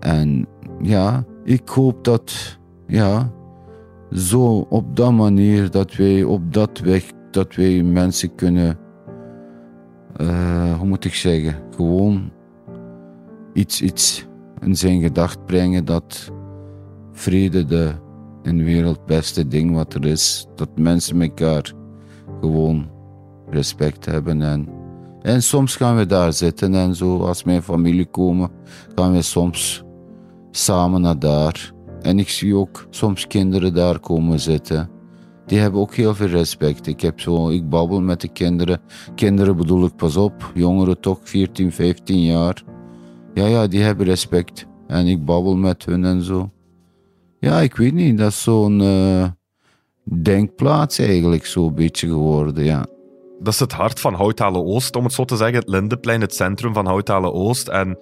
En 0.00 0.46
ja, 0.82 1.24
ik 1.44 1.68
hoop 1.68 2.04
dat, 2.04 2.58
ja, 2.86 3.32
zo 4.12 4.66
op 4.68 4.96
dat 4.96 5.12
manier 5.12 5.70
dat 5.70 5.96
wij 5.96 6.22
op 6.22 6.52
dat 6.52 6.78
weg, 6.78 7.10
dat 7.30 7.54
wij 7.54 7.82
mensen 7.82 8.34
kunnen, 8.34 8.78
uh, 10.20 10.78
hoe 10.78 10.86
moet 10.86 11.04
ik 11.04 11.14
zeggen, 11.14 11.54
gewoon 11.76 12.30
iets, 13.52 13.82
iets 13.82 14.26
in 14.60 14.76
zijn 14.76 15.00
gedacht 15.00 15.44
brengen 15.44 15.84
dat 15.84 16.32
vrede 17.12 17.64
de 17.64 17.94
in 18.44 18.58
de 18.58 18.64
wereld 18.64 19.06
beste 19.06 19.48
ding 19.48 19.74
wat 19.74 19.94
er 19.94 20.04
is. 20.06 20.46
Dat 20.54 20.68
mensen 20.76 21.22
elkaar 21.22 21.72
gewoon 22.40 22.90
respect 23.50 24.04
hebben 24.04 24.42
en 24.42 24.68
en 25.24 25.42
soms 25.42 25.76
gaan 25.76 25.96
we 25.96 26.06
daar 26.06 26.32
zitten 26.32 26.74
en 26.74 26.94
zo. 26.94 27.18
Als 27.18 27.44
mijn 27.44 27.62
familie 27.62 28.06
komen, 28.06 28.50
gaan 28.94 29.12
we 29.12 29.22
soms 29.22 29.82
samen 30.50 31.00
naar 31.00 31.18
daar. 31.18 31.72
En 32.00 32.18
ik 32.18 32.28
zie 32.28 32.56
ook 32.56 32.86
soms 32.90 33.26
kinderen 33.26 33.74
daar 33.74 33.98
komen 33.98 34.40
zitten. 34.40 34.90
Die 35.46 35.58
hebben 35.58 35.80
ook 35.80 35.94
heel 35.94 36.14
veel 36.14 36.26
respect. 36.26 36.86
Ik, 36.86 37.00
heb 37.00 37.20
zo, 37.20 37.50
ik 37.50 37.68
babbel 37.68 38.00
met 38.00 38.20
de 38.20 38.28
kinderen. 38.28 38.80
Kinderen 39.14 39.56
bedoel 39.56 39.84
ik, 39.84 39.96
pas 39.96 40.16
op. 40.16 40.52
Jongeren 40.54 41.00
toch, 41.00 41.18
14, 41.22 41.72
15 41.72 42.22
jaar. 42.22 42.62
Ja, 43.34 43.46
ja, 43.46 43.66
die 43.66 43.82
hebben 43.82 44.06
respect. 44.06 44.66
En 44.86 45.06
ik 45.06 45.24
babbel 45.24 45.56
met 45.56 45.84
hun 45.84 46.04
en 46.04 46.22
zo. 46.22 46.50
Ja, 47.40 47.60
ik 47.60 47.76
weet 47.76 47.94
niet. 47.94 48.18
Dat 48.18 48.30
is 48.30 48.42
zo'n 48.42 48.80
uh, 48.80 49.26
denkplaats 50.22 50.98
eigenlijk 50.98 51.46
zo'n 51.46 51.74
beetje 51.74 52.08
geworden, 52.08 52.64
ja. 52.64 52.86
Dat 53.44 53.52
is 53.52 53.60
het 53.60 53.72
hart 53.72 54.00
van 54.00 54.14
Houthalen 54.14 54.64
Oost, 54.64 54.96
om 54.96 55.04
het 55.04 55.12
zo 55.12 55.24
te 55.24 55.36
zeggen. 55.36 55.58
Het 55.58 55.68
Lindeplein, 55.68 56.20
het 56.20 56.34
centrum 56.34 56.74
van 56.74 56.86
Houthalen 56.86 57.32
Oost. 57.32 57.68
En 57.68 57.98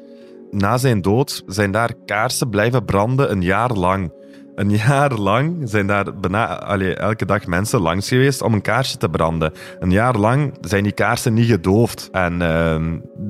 na 0.51 0.79
zijn 0.79 1.03
dood 1.03 1.43
zijn 1.47 1.71
daar 1.71 1.95
kaarsen 2.05 2.49
blijven 2.49 2.85
branden 2.85 3.31
een 3.31 3.43
jaar 3.43 3.73
lang. 3.73 4.13
Een 4.55 4.71
jaar 4.71 5.15
lang 5.15 5.57
zijn 5.65 5.87
daar 5.87 6.19
bijna 6.21 6.61
elke 6.95 7.25
dag 7.25 7.47
mensen 7.47 7.81
langs 7.81 8.09
geweest 8.09 8.43
om 8.43 8.55
een 8.55 8.63
kaarsje 8.63 8.97
te 8.97 9.09
branden. 9.09 9.53
Een 9.79 9.91
jaar 9.91 10.17
lang 10.17 10.57
zijn 10.61 10.83
die 10.83 10.93
kaarsen 10.93 11.35
niet 11.35 11.47
gedoofd. 11.47 12.09
En 12.13 12.41
uh, 12.41 12.77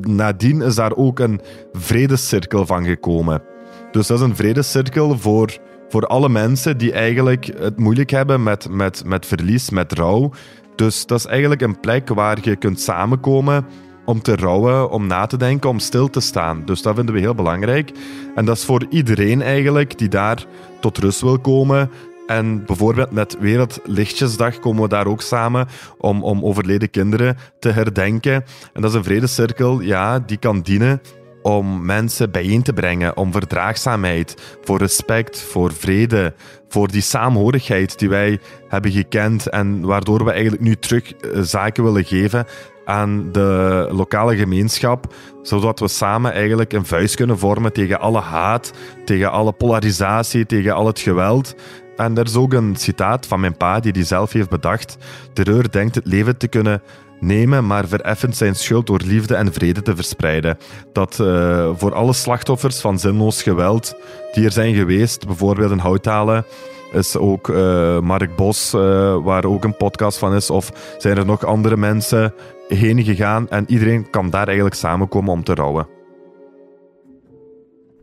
nadien 0.00 0.62
is 0.62 0.75
daar 0.75 0.97
ook 0.97 1.19
een 1.19 1.40
vredescirkel 1.73 2.66
van 2.66 2.85
gekomen. 2.85 3.42
Dus 3.90 4.07
dat 4.07 4.19
is 4.19 4.25
een 4.25 4.37
vredescirkel 4.37 5.19
voor, 5.19 5.59
voor 5.88 6.07
alle 6.07 6.28
mensen 6.28 6.78
die 6.78 6.92
eigenlijk 6.92 7.50
het 7.59 7.78
moeilijk 7.78 8.11
hebben 8.11 8.42
met, 8.42 8.69
met, 8.71 9.02
met 9.04 9.26
verlies, 9.26 9.71
met 9.71 9.92
rouw. 9.92 10.31
Dus 10.76 11.07
dat 11.07 11.19
is 11.19 11.26
eigenlijk 11.26 11.61
een 11.61 11.81
plek 11.81 12.09
waar 12.09 12.38
je 12.43 12.57
kunt 12.57 12.81
samenkomen 12.81 13.67
om 14.05 14.23
te 14.23 14.37
rouwen, 14.37 14.91
om 14.91 15.07
na 15.07 15.26
te 15.26 15.37
denken, 15.37 15.71
om 15.71 15.79
stil 15.79 16.11
te 16.11 16.21
staan. 16.21 16.62
Dus 16.64 16.83
dat 16.83 16.95
vinden 16.95 17.14
we 17.14 17.21
heel 17.21 17.35
belangrijk. 17.35 17.93
En 18.35 18.45
dat 18.45 18.57
is 18.57 18.64
voor 18.64 18.87
iedereen 18.91 19.43
eigenlijk 19.43 19.99
die 19.99 20.09
daar 20.09 20.45
tot 20.81 20.99
rust 20.99 21.21
wil 21.21 21.38
komen. 21.38 21.91
En 22.26 22.64
bijvoorbeeld 22.64 23.11
met 23.11 23.37
Wereldlichtjesdag 23.41 24.59
komen 24.59 24.83
we 24.83 24.88
daar 24.88 25.07
ook 25.07 25.23
samen 25.23 25.69
om, 25.99 26.23
om 26.25 26.45
overleden 26.45 26.91
kinderen 26.91 27.37
te 27.59 27.71
herdenken. 27.71 28.45
En 28.73 28.83
dat 28.83 28.91
is 28.91 28.97
een 28.97 29.05
vredescirkel, 29.05 29.81
ja, 29.81 30.19
die 30.19 30.37
kan 30.37 30.61
dienen 30.61 31.00
om 31.43 31.85
mensen 31.85 32.31
bijeen 32.31 32.63
te 32.63 32.73
brengen, 32.73 33.17
om 33.17 33.33
verdraagzaamheid, 33.33 34.57
voor 34.63 34.79
respect, 34.79 35.41
voor 35.41 35.73
vrede, 35.73 36.35
voor 36.69 36.89
die 36.89 37.01
saamhorigheid 37.01 37.99
die 37.99 38.09
wij 38.09 38.41
hebben 38.69 38.91
gekend 38.91 39.47
en 39.47 39.81
waardoor 39.81 40.25
we 40.25 40.31
eigenlijk 40.31 40.63
nu 40.63 40.77
terug 40.77 41.13
eh, 41.13 41.41
zaken 41.41 41.85
willen 41.85 42.05
geven 42.05 42.47
aan 42.85 43.33
de 43.33 43.89
lokale 43.91 44.37
gemeenschap, 44.37 45.15
zodat 45.43 45.81
we 45.81 45.89
samen 45.89 46.33
eigenlijk 46.33 46.73
een 46.73 46.87
vuist 46.87 47.15
kunnen 47.15 47.39
vormen 47.39 47.73
tegen 47.73 48.01
alle 48.01 48.21
haat, 48.21 48.73
tegen 49.05 49.31
alle 49.31 49.53
polarisatie, 49.53 50.47
tegen 50.47 50.75
al 50.75 50.87
het 50.87 51.01
geweld. 51.01 51.55
En 51.97 52.19
er 52.19 52.25
is 52.25 52.37
ook 52.37 52.53
een 52.53 52.77
citaat 52.77 53.27
van 53.27 53.41
mijn 53.41 53.57
pa 53.57 53.81
die 53.81 53.93
die 53.93 54.05
zelf 54.05 54.33
heeft 54.33 54.49
bedacht. 54.49 54.97
Terreur 55.33 55.71
denkt 55.71 55.95
het 55.95 56.07
leven 56.07 56.37
te 56.37 56.49
kunnen 56.49 56.83
nemen, 57.23 57.67
maar 57.67 57.88
vereffent 57.88 58.37
zijn 58.37 58.55
schuld 58.55 58.87
door 58.87 59.00
liefde 59.05 59.35
en 59.35 59.52
vrede 59.52 59.83
te 59.83 59.95
verspreiden. 59.95 60.59
Dat 60.93 61.19
uh, 61.21 61.71
voor 61.76 61.95
alle 61.95 62.12
slachtoffers 62.12 62.81
van 62.81 62.99
zinloos 62.99 63.43
geweld 63.43 63.95
die 64.33 64.45
er 64.45 64.52
zijn 64.52 64.75
geweest, 64.75 65.26
bijvoorbeeld 65.26 65.71
in 65.71 65.79
Houthalen, 65.79 66.45
is 66.93 67.17
ook 67.17 67.49
uh, 67.49 68.00
Mark 68.00 68.37
Bos, 68.37 68.75
uh, 68.75 68.81
waar 69.25 69.45
ook 69.45 69.64
een 69.64 69.76
podcast 69.76 70.19
van 70.19 70.35
is, 70.35 70.50
of 70.50 70.97
zijn 70.99 71.17
er 71.17 71.26
nog 71.26 71.45
andere 71.45 71.76
mensen 71.76 72.35
heen 72.69 73.05
gegaan 73.05 73.49
en 73.49 73.64
iedereen 73.69 74.11
kan 74.11 74.31
daar 74.31 74.47
eigenlijk 74.47 74.76
samenkomen 74.76 75.33
om 75.33 75.45
te 75.45 75.55
rouwen. 75.55 75.87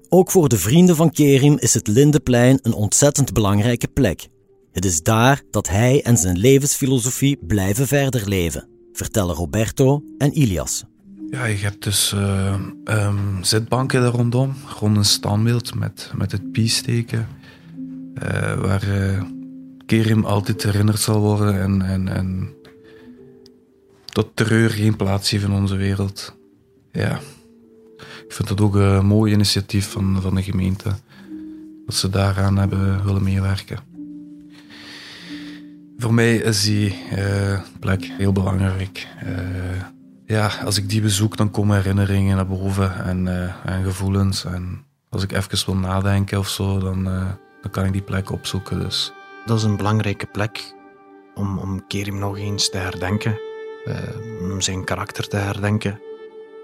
Ook 0.10 0.32
voor 0.32 0.50
de 0.50 0.58
vrienden 0.58 0.96
van 0.96 1.12
Kerim 1.12 1.58
is 1.60 1.74
het 1.74 1.88
Lindeplein 1.88 2.60
een 2.62 2.74
ontzettend 2.74 3.34
belangrijke 3.34 3.88
plek. 3.88 4.28
Het 4.72 4.86
is 4.86 5.02
daar 5.02 5.42
dat 5.52 5.68
hij 5.68 6.02
en 6.04 6.18
zijn 6.18 6.38
levensfilosofie 6.38 7.38
blijven 7.48 7.88
verder 7.88 8.30
leven, 8.30 8.68
vertellen 9.00 9.36
Roberto 9.36 10.04
en 10.18 10.38
Ilias. 10.38 10.84
Ja, 11.30 11.46
je 11.46 11.58
hebt 11.58 11.84
dus 11.84 12.14
uh, 12.16 12.60
um, 12.84 13.44
zitbanken 13.44 14.02
er 14.02 14.12
rondom, 14.12 14.54
rond 14.80 14.98
een 14.98 15.06
standbeeld 15.06 15.76
met, 15.76 16.12
met 16.16 16.32
het 16.32 16.52
piesteken, 16.52 17.28
uh, 18.24 18.54
waar 18.54 18.88
uh, 18.88 19.24
Kerim 19.86 20.26
altijd 20.26 20.64
herinnerd 20.64 21.00
zal 21.00 21.20
worden 21.20 21.62
en, 21.62 21.82
en, 21.82 22.08
en 22.08 22.54
dat 24.06 24.28
terreur 24.34 24.70
geen 24.70 24.96
plaats 24.96 25.30
heeft 25.30 25.44
in 25.44 25.52
onze 25.52 25.76
wereld. 25.76 26.36
Ja, 26.92 27.20
ik 27.98 28.34
vind 28.34 28.48
dat 28.48 28.62
ook 28.62 28.76
een 28.76 29.06
mooi 29.06 29.34
initiatief 29.34 29.90
van, 29.90 30.22
van 30.22 30.36
de 30.36 30.44
gemeente. 30.44 30.90
Dat 31.86 31.96
ze 31.96 32.10
daaraan 32.10 32.58
hebben 32.58 33.06
willen 33.06 33.24
meewerken. 33.24 33.89
Voor 36.02 36.14
mij 36.14 36.36
is 36.36 36.64
die 36.64 36.96
uh, 37.18 37.60
plek 37.80 38.04
heel 38.18 38.32
belangrijk. 38.32 39.08
Uh, 39.26 39.82
ja, 40.26 40.52
als 40.66 40.78
ik 40.78 40.90
die 40.90 41.02
bezoek, 41.02 41.38
dan 41.38 41.52
komen 41.52 41.76
herinneringen 41.76 42.36
naar 42.36 42.48
boven 42.48 43.06
en, 43.06 43.26
uh, 43.26 43.66
en 43.66 43.84
gevoelens. 43.84 44.46
En 44.46 44.86
als 45.10 45.24
ik 45.24 45.32
even 45.32 45.66
wil 45.66 45.76
nadenken 45.76 46.40
of 46.40 46.50
zo, 46.50 46.80
dan, 46.80 47.04
dan 47.62 47.72
kan 47.72 47.86
ik 47.86 47.92
die 47.92 48.02
plek 48.02 48.32
opzoeken. 48.32 48.80
Dus. 48.80 49.14
Dat 49.46 49.58
is 49.58 49.64
een 49.64 49.78
belangrijke 49.78 50.26
plek 50.26 50.74
om, 51.36 51.58
om 51.58 51.88
Kerim 51.88 52.20
nog 52.20 52.38
eens 52.38 52.70
te 52.70 52.78
herdenken, 52.78 53.40
om 54.42 54.62
zijn 54.62 54.84
karakter 54.84 55.28
te 55.28 55.38
herdenken. 55.38 56.00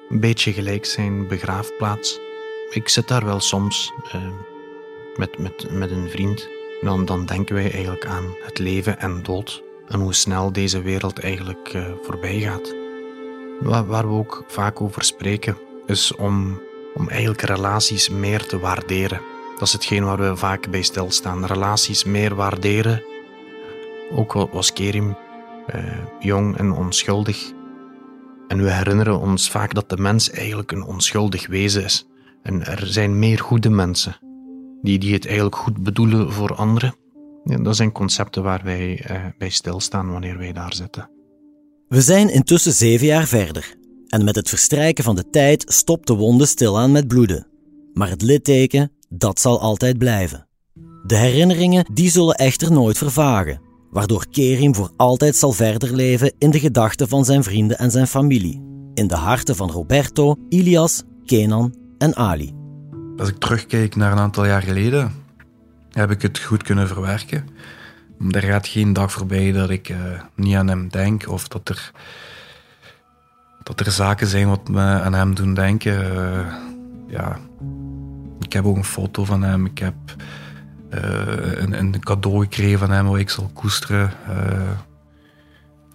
Een 0.10 0.20
beetje 0.20 0.54
gelijk 0.54 0.86
zijn 0.86 1.28
begraafplaats. 1.28 2.20
Ik 2.70 2.90
zit 2.90 3.08
daar 3.08 3.26
wel 3.26 3.40
soms 3.40 3.92
met, 5.16 5.38
met, 5.38 5.72
met 5.72 5.92
een 5.92 6.10
vriend. 6.10 6.48
Dan, 6.86 7.26
denken 7.26 7.56
wij 7.56 7.72
eigenlijk 7.72 8.06
aan 8.06 8.36
het 8.42 8.60
leven 8.60 9.00
en 9.00 9.24
dood 9.24 9.64
en 9.88 10.00
hoe 10.00 10.14
snel 10.14 10.52
deze 10.52 10.82
wereld 10.82 11.20
eigenlijk 11.20 11.78
voorbij 12.04 12.40
gaat. 12.40 12.76
Waar, 13.60 13.86
waar 13.86 14.08
we 14.08 14.14
ook 14.14 14.44
vaak 14.48 14.82
over 14.82 15.04
spreken, 15.04 15.58
is 15.86 16.16
om, 16.16 16.62
om 16.94 17.10
eigenlijk 17.10 17.42
relaties 17.42 18.10
meer 18.10 18.46
te 18.46 18.60
waarderen. 18.60 19.22
Dat 19.54 19.68
is 19.68 19.74
hetgeen 19.74 20.06
waar 20.06 20.18
we 20.18 20.36
vaak 20.36 20.70
bij 20.70 20.82
stilstaan. 20.82 21.46
Relaties 21.46 22.04
meer 22.04 22.36
waarderen. 22.36 23.04
Ook 24.12 24.34
was 24.34 24.74
Kerim 24.74 25.18
eh, 25.68 25.84
jong 26.20 26.58
en 26.58 26.72
onschuldig. 26.72 27.52
En 28.48 28.64
we 28.64 28.72
herinneren 28.72 29.20
ons 29.20 29.50
vaak 29.50 29.74
dat 29.74 29.90
de 29.90 29.98
mens 29.98 30.30
eigenlijk 30.30 30.72
een 30.72 30.84
onschuldig 30.84 31.48
wezen 31.48 31.84
is. 31.84 32.08
En 32.42 32.66
er 32.66 32.88
zijn 32.88 33.20
meer 33.20 33.40
goede 33.40 33.70
mensen 33.70 34.25
die, 34.86 35.00
die 35.00 35.14
het 35.14 35.26
eigenlijk 35.26 35.56
goed 35.56 35.84
bedoelen 35.84 36.32
voor 36.32 36.56
anderen. 36.56 36.96
Ja, 37.44 37.58
dat 37.58 37.76
zijn 37.76 37.92
concepten 37.92 38.44
waar 38.44 38.62
wij 38.64 39.02
eh, 39.04 39.24
bij 39.38 39.50
stilstaan 39.50 40.12
wanneer 40.12 40.38
wij 40.38 40.54
daar 40.54 40.74
zitten. 40.74 41.10
We 41.88 42.02
zijn 42.02 42.30
intussen 42.30 42.74
zeven 42.74 43.06
jaar 43.06 43.28
verder 43.28 43.76
en 44.08 44.24
met 44.24 44.36
het 44.36 44.50
verstrijken 44.50 45.04
van 45.04 45.16
de 45.16 45.30
tijd 45.30 45.64
stopt 45.68 46.08
de 46.08 46.14
wonde 46.14 46.46
stilaan 46.46 46.92
met 46.92 47.08
bloeden. 47.08 47.48
Maar 47.94 48.10
het 48.10 48.22
litteken, 48.22 48.92
dat 49.10 49.40
zal 49.40 49.60
altijd 49.60 49.98
blijven. 49.98 50.48
De 51.06 51.16
herinneringen, 51.16 51.86
die 51.94 52.10
zullen 52.10 52.36
echter 52.36 52.72
nooit 52.72 52.98
vervagen, 52.98 53.62
waardoor 53.90 54.26
Kerim 54.32 54.76
voor 54.76 54.92
altijd 54.98 55.36
zal 55.36 55.52
verder 55.52 55.96
leven 55.96 56.34
in 56.38 56.50
de 56.50 56.60
gedachten 56.60 57.08
van 57.08 57.26
zijn 57.26 57.44
vrienden 57.44 57.78
en 57.78 57.92
zijn 57.92 58.08
familie, 58.08 58.62
in 58.94 59.08
de 59.08 59.16
harten 59.16 59.56
van 59.56 59.72
Roberto, 59.72 60.36
Ilias, 60.50 61.04
Kenan 61.26 61.76
en 61.98 62.16
Ali. 62.16 62.65
Als 63.18 63.30
ik 63.30 63.38
terugkijk 63.38 63.96
naar 63.96 64.12
een 64.12 64.18
aantal 64.18 64.46
jaar 64.46 64.62
geleden, 64.62 65.12
heb 65.92 66.12
ik 66.12 66.22
het 66.22 66.40
goed 66.40 66.64
kunnen 66.64 66.88
verwerken. 66.88 67.48
Er 68.32 68.42
gaat 68.42 68.68
geen 68.68 68.94
dag 68.94 69.12
voorbij 69.12 69.52
dat 69.52 69.70
ik 69.70 69.90
uh, 69.90 69.98
niet 70.36 70.56
aan 70.56 70.68
hem 70.68 70.90
denk 70.90 71.30
of 71.30 71.48
dat 71.48 71.70
er, 71.70 71.92
dat 73.64 73.80
er 73.80 73.92
zaken 73.92 74.28
zijn 74.28 74.48
wat 74.48 74.68
me 74.70 74.82
aan 74.82 75.14
hem 75.14 75.36
doen 75.36 75.54
denken. 75.54 75.94
Uh, 75.94 76.54
ja. 77.08 77.40
Ik 78.40 78.54
heb 78.54 78.66
ook 78.66 78.76
een 78.76 78.84
foto 78.84 79.26
van 79.26 79.44
hem. 79.44 79.66
Ik 79.66 79.78
heb 79.78 79.96
uh, 80.94 81.62
een, 81.62 81.80
een, 81.80 82.00
cadeau 82.00 82.42
gekregen 82.42 82.80
van 82.80 82.92
hem 82.92 83.08
waar 83.08 83.20
ik 83.20 83.30
zal 83.30 83.50
koesteren. 83.54 84.12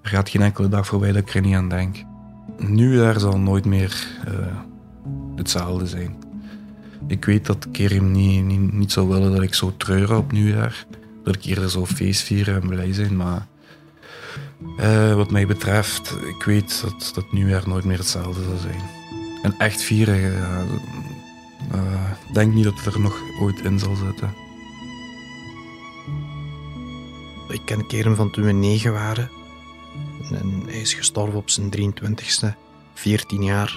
er 0.03 0.09
gaat 0.09 0.29
geen 0.29 0.43
enkele 0.43 0.69
dag 0.69 0.87
voorbij 0.87 1.13
dat 1.13 1.23
ik 1.23 1.35
er 1.35 1.41
niet 1.41 1.57
aan 1.57 1.69
denk. 1.69 1.97
Nu 2.59 2.97
daar 2.97 3.21
zal 3.21 3.39
nooit 3.39 3.65
meer 3.65 4.07
hetzelfde 5.37 5.87
zijn. 5.87 6.30
Ik 7.11 7.25
weet 7.25 7.47
dat 7.47 7.67
Kerim 7.73 8.11
niet, 8.11 8.45
niet, 8.45 8.73
niet 8.73 8.93
zou 8.93 9.09
willen 9.09 9.33
dat 9.33 9.43
ik 9.43 9.55
zo 9.55 9.77
treuren 9.77 10.17
op 10.17 10.33
nieuwjaar 10.33 10.87
dat 11.25 11.35
ik 11.35 11.43
hier 11.43 11.69
zo 11.69 11.87
feest 11.87 12.23
vieren 12.23 12.63
en 12.63 12.69
blij 12.69 12.93
zijn. 12.93 13.17
Maar 13.17 13.47
uh, 14.79 15.15
wat 15.15 15.31
mij 15.31 15.47
betreft, 15.47 16.17
ik 16.39 16.43
weet 16.45 16.81
dat 16.81 17.11
dat 17.15 17.33
nieuwjaar 17.33 17.69
nooit 17.69 17.85
meer 17.85 17.99
hetzelfde 17.99 18.43
zal 18.43 18.57
zijn. 18.57 18.83
En 19.43 19.55
echt 19.59 19.83
vieren, 19.83 20.25
ik 20.25 20.33
uh, 21.75 22.11
denk 22.33 22.55
niet 22.55 22.65
dat 22.65 22.81
het 22.85 22.95
er 22.95 23.01
nog 23.01 23.21
ooit 23.41 23.61
in 23.61 23.79
zal 23.79 23.95
zitten. 23.95 24.35
Ik 27.49 27.61
ken 27.65 27.87
Keren 27.87 28.17
van 28.17 28.31
toen 28.31 28.45
we 28.45 28.53
negen 28.53 28.93
waren. 28.93 29.31
En 30.33 30.63
hij 30.67 30.81
is 30.81 30.95
gestorven 30.95 31.39
op 31.39 31.51
zijn 31.51 31.71
23ste, 31.77 32.47
14 32.95 33.43
jaar. 33.43 33.75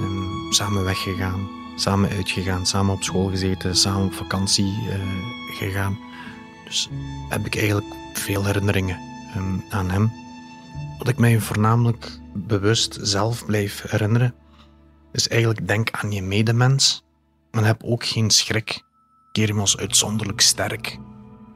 En 0.00 0.28
samen 0.50 0.84
weggegaan, 0.84 1.57
samen 1.80 2.10
uitgegaan, 2.10 2.66
samen 2.66 2.94
op 2.94 3.02
school 3.02 3.28
gezeten, 3.28 3.76
samen 3.76 4.06
op 4.06 4.14
vakantie 4.14 4.74
uh, 4.86 4.94
gegaan. 5.56 5.98
Dus 6.64 6.88
heb 7.28 7.46
ik 7.46 7.56
eigenlijk 7.56 7.94
veel 8.12 8.44
herinneringen 8.44 8.98
um, 9.36 9.64
aan 9.70 9.90
hem. 9.90 10.12
Wat 10.98 11.08
ik 11.08 11.18
mij 11.18 11.40
voornamelijk 11.40 12.18
bewust 12.34 12.98
zelf 13.02 13.46
blijf 13.46 13.82
herinneren, 13.90 14.34
is 15.12 15.28
eigenlijk 15.28 15.66
denk 15.66 15.90
aan 15.90 16.12
je 16.12 16.22
medemens, 16.22 17.04
maar 17.50 17.64
heb 17.64 17.82
ook 17.84 18.04
geen 18.04 18.30
schrik. 18.30 18.82
Kerim 19.32 19.56
was 19.56 19.76
uitzonderlijk 19.76 20.40
sterk, 20.40 20.98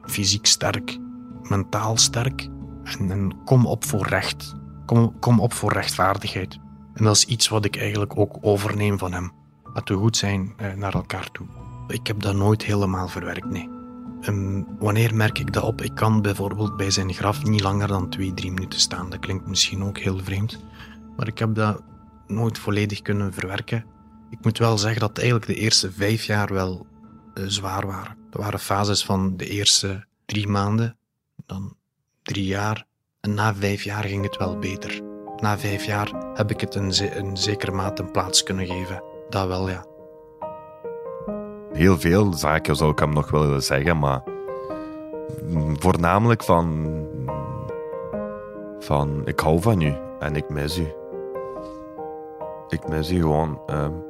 fysiek 0.05 0.45
sterk, 0.45 0.97
mentaal 1.41 1.97
sterk 1.97 2.49
en, 2.83 3.11
en 3.11 3.43
kom 3.45 3.65
op 3.65 3.85
voor 3.85 4.07
recht. 4.07 4.55
Kom, 4.85 5.19
kom 5.19 5.39
op 5.39 5.53
voor 5.53 5.73
rechtvaardigheid. 5.73 6.59
En 6.93 7.03
dat 7.03 7.15
is 7.15 7.25
iets 7.25 7.47
wat 7.47 7.65
ik 7.65 7.77
eigenlijk 7.77 8.17
ook 8.17 8.37
overneem 8.41 8.97
van 8.97 9.13
hem. 9.13 9.31
Dat 9.73 9.89
we 9.89 9.95
goed 9.95 10.17
zijn 10.17 10.53
eh, 10.57 10.73
naar 10.73 10.93
elkaar 10.93 11.31
toe. 11.31 11.47
Ik 11.87 12.07
heb 12.07 12.21
dat 12.21 12.35
nooit 12.35 12.63
helemaal 12.63 13.07
verwerkt, 13.07 13.49
nee. 13.49 13.69
Um, 14.27 14.65
wanneer 14.79 15.15
merk 15.15 15.39
ik 15.39 15.53
dat 15.53 15.63
op? 15.63 15.81
Ik 15.81 15.95
kan 15.95 16.21
bijvoorbeeld 16.21 16.77
bij 16.77 16.91
zijn 16.91 17.13
graf 17.13 17.43
niet 17.43 17.61
langer 17.61 17.87
dan 17.87 18.09
twee, 18.09 18.33
drie 18.33 18.51
minuten 18.51 18.79
staan. 18.79 19.09
Dat 19.09 19.19
klinkt 19.19 19.47
misschien 19.47 19.83
ook 19.83 19.97
heel 19.97 20.19
vreemd, 20.19 20.59
maar 21.17 21.27
ik 21.27 21.39
heb 21.39 21.55
dat 21.55 21.81
nooit 22.27 22.59
volledig 22.59 23.01
kunnen 23.01 23.33
verwerken. 23.33 23.85
Ik 24.29 24.43
moet 24.43 24.57
wel 24.57 24.77
zeggen 24.77 24.99
dat 25.01 25.17
eigenlijk 25.17 25.47
de 25.47 25.55
eerste 25.55 25.91
vijf 25.91 26.23
jaar 26.23 26.53
wel 26.53 26.87
uh, 27.33 27.43
zwaar 27.47 27.87
waren. 27.87 28.17
Er 28.31 28.39
waren 28.39 28.59
fases 28.59 29.05
van 29.05 29.37
de 29.37 29.47
eerste 29.47 30.05
drie 30.25 30.47
maanden, 30.47 30.97
dan 31.45 31.75
drie 32.21 32.45
jaar. 32.45 32.85
En 33.21 33.33
na 33.33 33.55
vijf 33.55 33.83
jaar 33.83 34.03
ging 34.03 34.23
het 34.23 34.37
wel 34.37 34.59
beter. 34.59 35.01
Na 35.37 35.57
vijf 35.57 35.85
jaar 35.85 36.11
heb 36.33 36.51
ik 36.51 36.61
het 36.61 36.75
een, 36.75 37.17
een 37.17 37.37
zekere 37.37 37.71
mate 37.71 38.01
een 38.01 38.11
plaats 38.11 38.43
kunnen 38.43 38.65
geven. 38.67 39.12
Dat 39.29 39.47
wel, 39.47 39.69
ja 39.69 39.85
heel 41.73 41.97
veel 41.97 42.33
zaken 42.33 42.75
zou 42.75 42.91
ik 42.91 42.99
hem 42.99 43.13
nog 43.13 43.31
willen 43.31 43.63
zeggen, 43.63 43.99
maar 43.99 44.23
voornamelijk 45.73 46.43
van, 46.43 46.87
van 48.79 49.21
ik 49.25 49.39
hou 49.39 49.61
van 49.61 49.81
u 49.81 49.93
en 50.19 50.35
ik 50.35 50.49
mis 50.49 50.77
u. 50.77 50.87
Ik 52.67 52.87
mis 52.87 53.11
u 53.11 53.21
gewoon. 53.21 53.59
Um, 53.67 54.03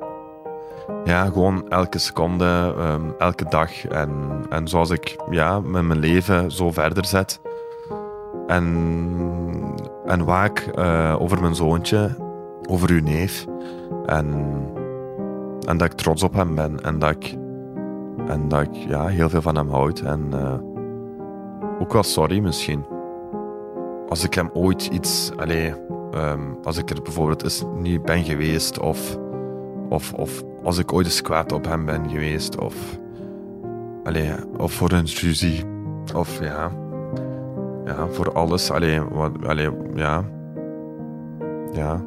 ja, 1.04 1.26
gewoon 1.26 1.70
elke 1.70 1.98
seconde, 1.98 2.76
um, 2.78 3.14
elke 3.18 3.46
dag. 3.50 3.86
En, 3.86 4.12
en 4.50 4.68
zoals 4.68 4.90
ik 4.90 5.16
ja, 5.30 5.60
met 5.60 5.84
mijn 5.84 6.00
leven 6.00 6.52
zo 6.52 6.72
verder 6.72 7.06
zet. 7.06 7.42
En, 8.48 8.66
en 10.06 10.26
waak 10.26 10.70
uh, 10.76 11.16
over 11.20 11.42
mijn 11.42 11.56
zoontje, 11.56 12.16
over 12.70 12.90
uw 12.90 13.02
neef. 13.02 13.46
En, 14.06 14.28
en 15.66 15.78
dat 15.78 15.92
ik 15.92 15.98
trots 15.98 16.24
op 16.24 16.34
hem 16.34 16.56
ben. 16.56 16.84
En 16.84 17.00
dat 17.00 17.10
ik 17.10 17.38
en 18.28 18.48
dat 18.48 18.62
ik 18.62 18.74
ja, 18.74 19.06
heel 19.06 19.30
veel 19.30 19.42
van 19.42 19.56
hem 19.56 19.70
houd. 19.70 20.00
En 20.00 20.30
uh, 20.34 20.54
ook 21.80 21.94
wel 21.94 22.04
sorry 22.04 22.40
misschien. 22.40 22.86
Als 24.10 24.24
ik 24.24 24.34
hem 24.34 24.50
ooit 24.54 24.86
iets. 24.86 25.32
Allee, 25.38 25.74
um, 26.16 26.58
als 26.64 26.78
ik 26.78 26.90
er 26.90 27.02
bijvoorbeeld 27.02 27.44
eens 27.44 27.64
niet 27.80 28.02
ben 28.02 28.24
geweest. 28.24 28.80
Of, 28.80 29.18
of, 29.90 30.14
of 30.14 30.44
als 30.64 30.78
ik 30.78 30.94
ooit 30.94 31.06
eens 31.06 31.22
kwaad 31.22 31.52
op 31.52 31.66
hem 31.66 31.86
ben 31.86 32.10
geweest. 32.10 32.60
Of, 32.60 33.00
allee, 34.04 34.32
of 34.58 34.72
voor 34.72 34.92
een 34.92 35.06
ruzie. 35.06 35.64
Of 36.16 36.42
ja. 36.42 36.72
Ja, 37.86 38.08
voor 38.08 38.34
alles. 38.34 38.72
Allee, 38.72 39.02
wat, 39.02 39.32
ja. 39.96 40.24
Ja. 41.72 42.04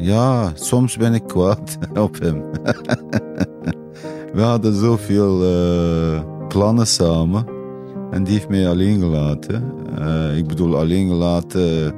Ja, 0.00 0.52
soms 0.54 0.96
ben 0.96 1.14
ik 1.14 1.26
kwaad 1.26 1.78
op 2.06 2.20
hem. 2.20 2.42
We 4.34 4.40
hadden 4.42 4.74
zoveel 4.74 5.42
uh, 5.42 6.20
plannen 6.48 6.86
samen. 6.86 7.44
En 8.10 8.24
die 8.24 8.32
heeft 8.32 8.48
mij 8.48 8.68
alleen 8.68 9.00
gelaten. 9.00 9.72
Uh, 9.98 10.36
ik 10.36 10.46
bedoel, 10.46 10.76
alleen 10.76 11.08
gelaten. 11.08 11.94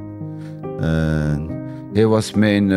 Uh, 0.80 1.36
hij 1.92 2.06
was 2.06 2.34
mijn 2.34 2.72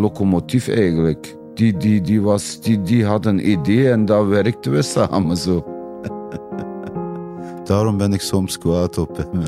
locomotief 0.00 0.68
eigenlijk. 0.68 1.36
Die, 1.54 1.76
die, 1.76 2.00
die, 2.00 2.22
was, 2.22 2.60
die, 2.60 2.82
die 2.82 3.04
had 3.04 3.26
een 3.26 3.50
idee 3.50 3.90
en 3.90 4.04
daar 4.04 4.28
werkten 4.28 4.72
we 4.72 4.82
samen 4.82 5.36
zo. 5.36 5.64
Daarom 7.64 7.96
ben 7.96 8.12
ik 8.12 8.20
soms 8.20 8.58
kwaad 8.58 8.98
op 8.98 9.16
hem. 9.16 9.42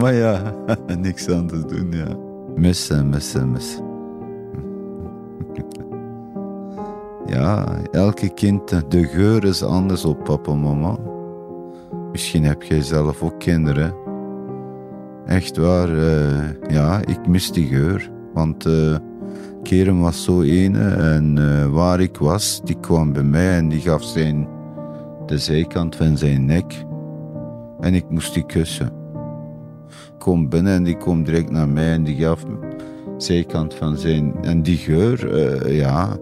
maar 0.00 0.14
ja, 0.14 0.54
niks 0.98 1.24
te 1.24 1.64
doen, 1.66 1.88
ja. 1.90 2.16
Missen, 2.56 3.08
missen, 3.08 3.50
missen. 3.50 3.89
Ja, 7.30 7.66
elke 7.90 8.34
kind, 8.34 8.90
de 8.90 9.04
geur 9.04 9.44
is 9.44 9.62
anders 9.62 10.04
op 10.04 10.24
papa 10.24 10.52
en 10.52 10.60
mama. 10.60 10.98
Misschien 12.12 12.44
heb 12.44 12.62
jij 12.62 12.82
zelf 12.82 13.22
ook 13.22 13.38
kinderen. 13.38 13.94
Echt 15.26 15.56
waar. 15.56 15.98
eh, 15.98 16.48
ja, 16.68 17.00
ik 17.06 17.26
mis 17.26 17.52
die 17.52 17.66
geur. 17.66 18.10
Want 18.34 18.66
eh 18.66 18.96
Kerem 19.62 20.00
was 20.00 20.24
zo 20.24 20.42
ene 20.42 20.88
en 20.88 21.38
eh, 21.38 21.66
waar 21.66 22.00
ik 22.00 22.16
was, 22.16 22.60
die 22.64 22.76
kwam 22.80 23.12
bij 23.12 23.22
mij 23.22 23.56
en 23.56 23.68
die 23.68 23.80
gaf 23.80 24.02
zijn, 24.02 24.48
de 25.26 25.38
zijkant 25.38 25.96
van 25.96 26.18
zijn 26.18 26.44
nek. 26.44 26.84
En 27.80 27.94
ik 27.94 28.04
moest 28.08 28.34
die 28.34 28.46
kussen. 28.46 28.92
Kom 30.18 30.48
binnen 30.48 30.72
en 30.72 30.82
die 30.82 30.96
komt 30.96 31.26
direct 31.26 31.50
naar 31.50 31.68
mij 31.68 31.92
en 31.92 32.02
die 32.02 32.16
gaf 32.16 32.44
de 32.44 32.58
zijkant 33.16 33.74
van 33.74 33.96
zijn... 33.96 34.34
En 34.42 34.62
die 34.62 34.76
geur, 34.76 35.72
ja... 35.72 36.16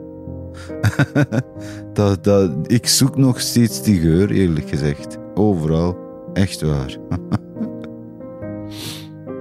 dat, 1.93 2.25
dat, 2.25 2.51
ik 2.67 2.87
zoek 2.87 3.17
nog 3.17 3.41
steeds 3.41 3.83
die 3.83 4.01
geur, 4.01 4.31
eerlijk 4.31 4.69
gezegd. 4.69 5.19
Overal. 5.35 5.97
Echt 6.33 6.61
waar. 6.61 6.97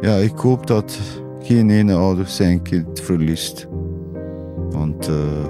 ja, 0.02 0.16
ik 0.16 0.38
hoop 0.38 0.68
dat 0.68 1.00
geen 1.40 1.70
ene 1.70 1.94
ouder 1.94 2.28
zijn 2.28 2.62
kind 2.62 3.00
verliest. 3.00 3.68
Want 4.70 5.08
eh, 5.08 5.46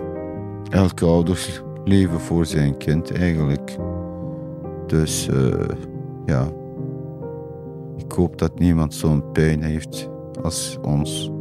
elke 0.69 1.05
ouder 1.05 1.63
leven 1.83 2.19
voor 2.19 2.45
zijn 2.45 2.77
kind 2.77 3.11
eigenlijk. 3.11 3.77
Dus 4.87 5.27
eh, 5.27 5.75
ja, 6.25 6.51
ik 7.97 8.11
hoop 8.11 8.37
dat 8.37 8.59
niemand 8.59 8.93
zo'n 8.93 9.31
pijn 9.31 9.61
heeft 9.61 10.09
als 10.41 10.77
ons. 10.81 11.31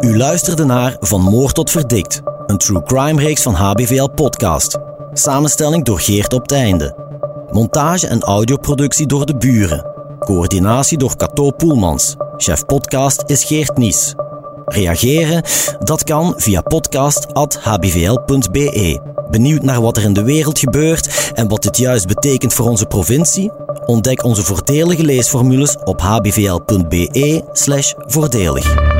U 0.00 0.16
luisterde 0.16 0.64
naar 0.64 0.96
Van 1.00 1.20
Moord 1.20 1.54
tot 1.54 1.70
Verdikt, 1.70 2.22
een 2.46 2.58
true 2.58 2.82
crime 2.82 3.20
reeks 3.20 3.42
van 3.42 3.54
HBVL 3.54 4.08
Podcast. 4.08 4.78
Samenstelling 5.12 5.84
door 5.84 6.00
Geert 6.00 6.32
op 6.32 6.42
het 6.42 6.52
einde. 6.52 6.94
Montage 7.50 8.06
en 8.06 8.22
audioproductie 8.22 9.06
door 9.06 9.26
de 9.26 9.36
buren. 9.36 9.86
Coördinatie 10.18 10.98
door 10.98 11.16
Cato 11.16 11.50
Poelmans. 11.50 12.16
Chef 12.36 12.64
podcast 12.64 13.22
is 13.26 13.44
Geert 13.44 13.76
Nies. 13.76 14.14
Reageren? 14.66 15.42
Dat 15.78 16.04
kan 16.04 16.34
via 16.36 16.60
podcast.hbvl.be. 16.60 19.00
Benieuwd 19.30 19.62
naar 19.62 19.80
wat 19.80 19.96
er 19.96 20.04
in 20.04 20.12
de 20.12 20.22
wereld 20.22 20.58
gebeurt 20.58 21.30
en 21.34 21.48
wat 21.48 21.62
dit 21.62 21.76
juist 21.76 22.06
betekent 22.06 22.54
voor 22.54 22.68
onze 22.68 22.86
provincie? 22.86 23.52
Ontdek 23.86 24.24
onze 24.24 24.42
voordelige 24.42 25.02
leesformules 25.02 25.76
op 25.84 26.00
hbvl.be/voordelig. 26.00 28.95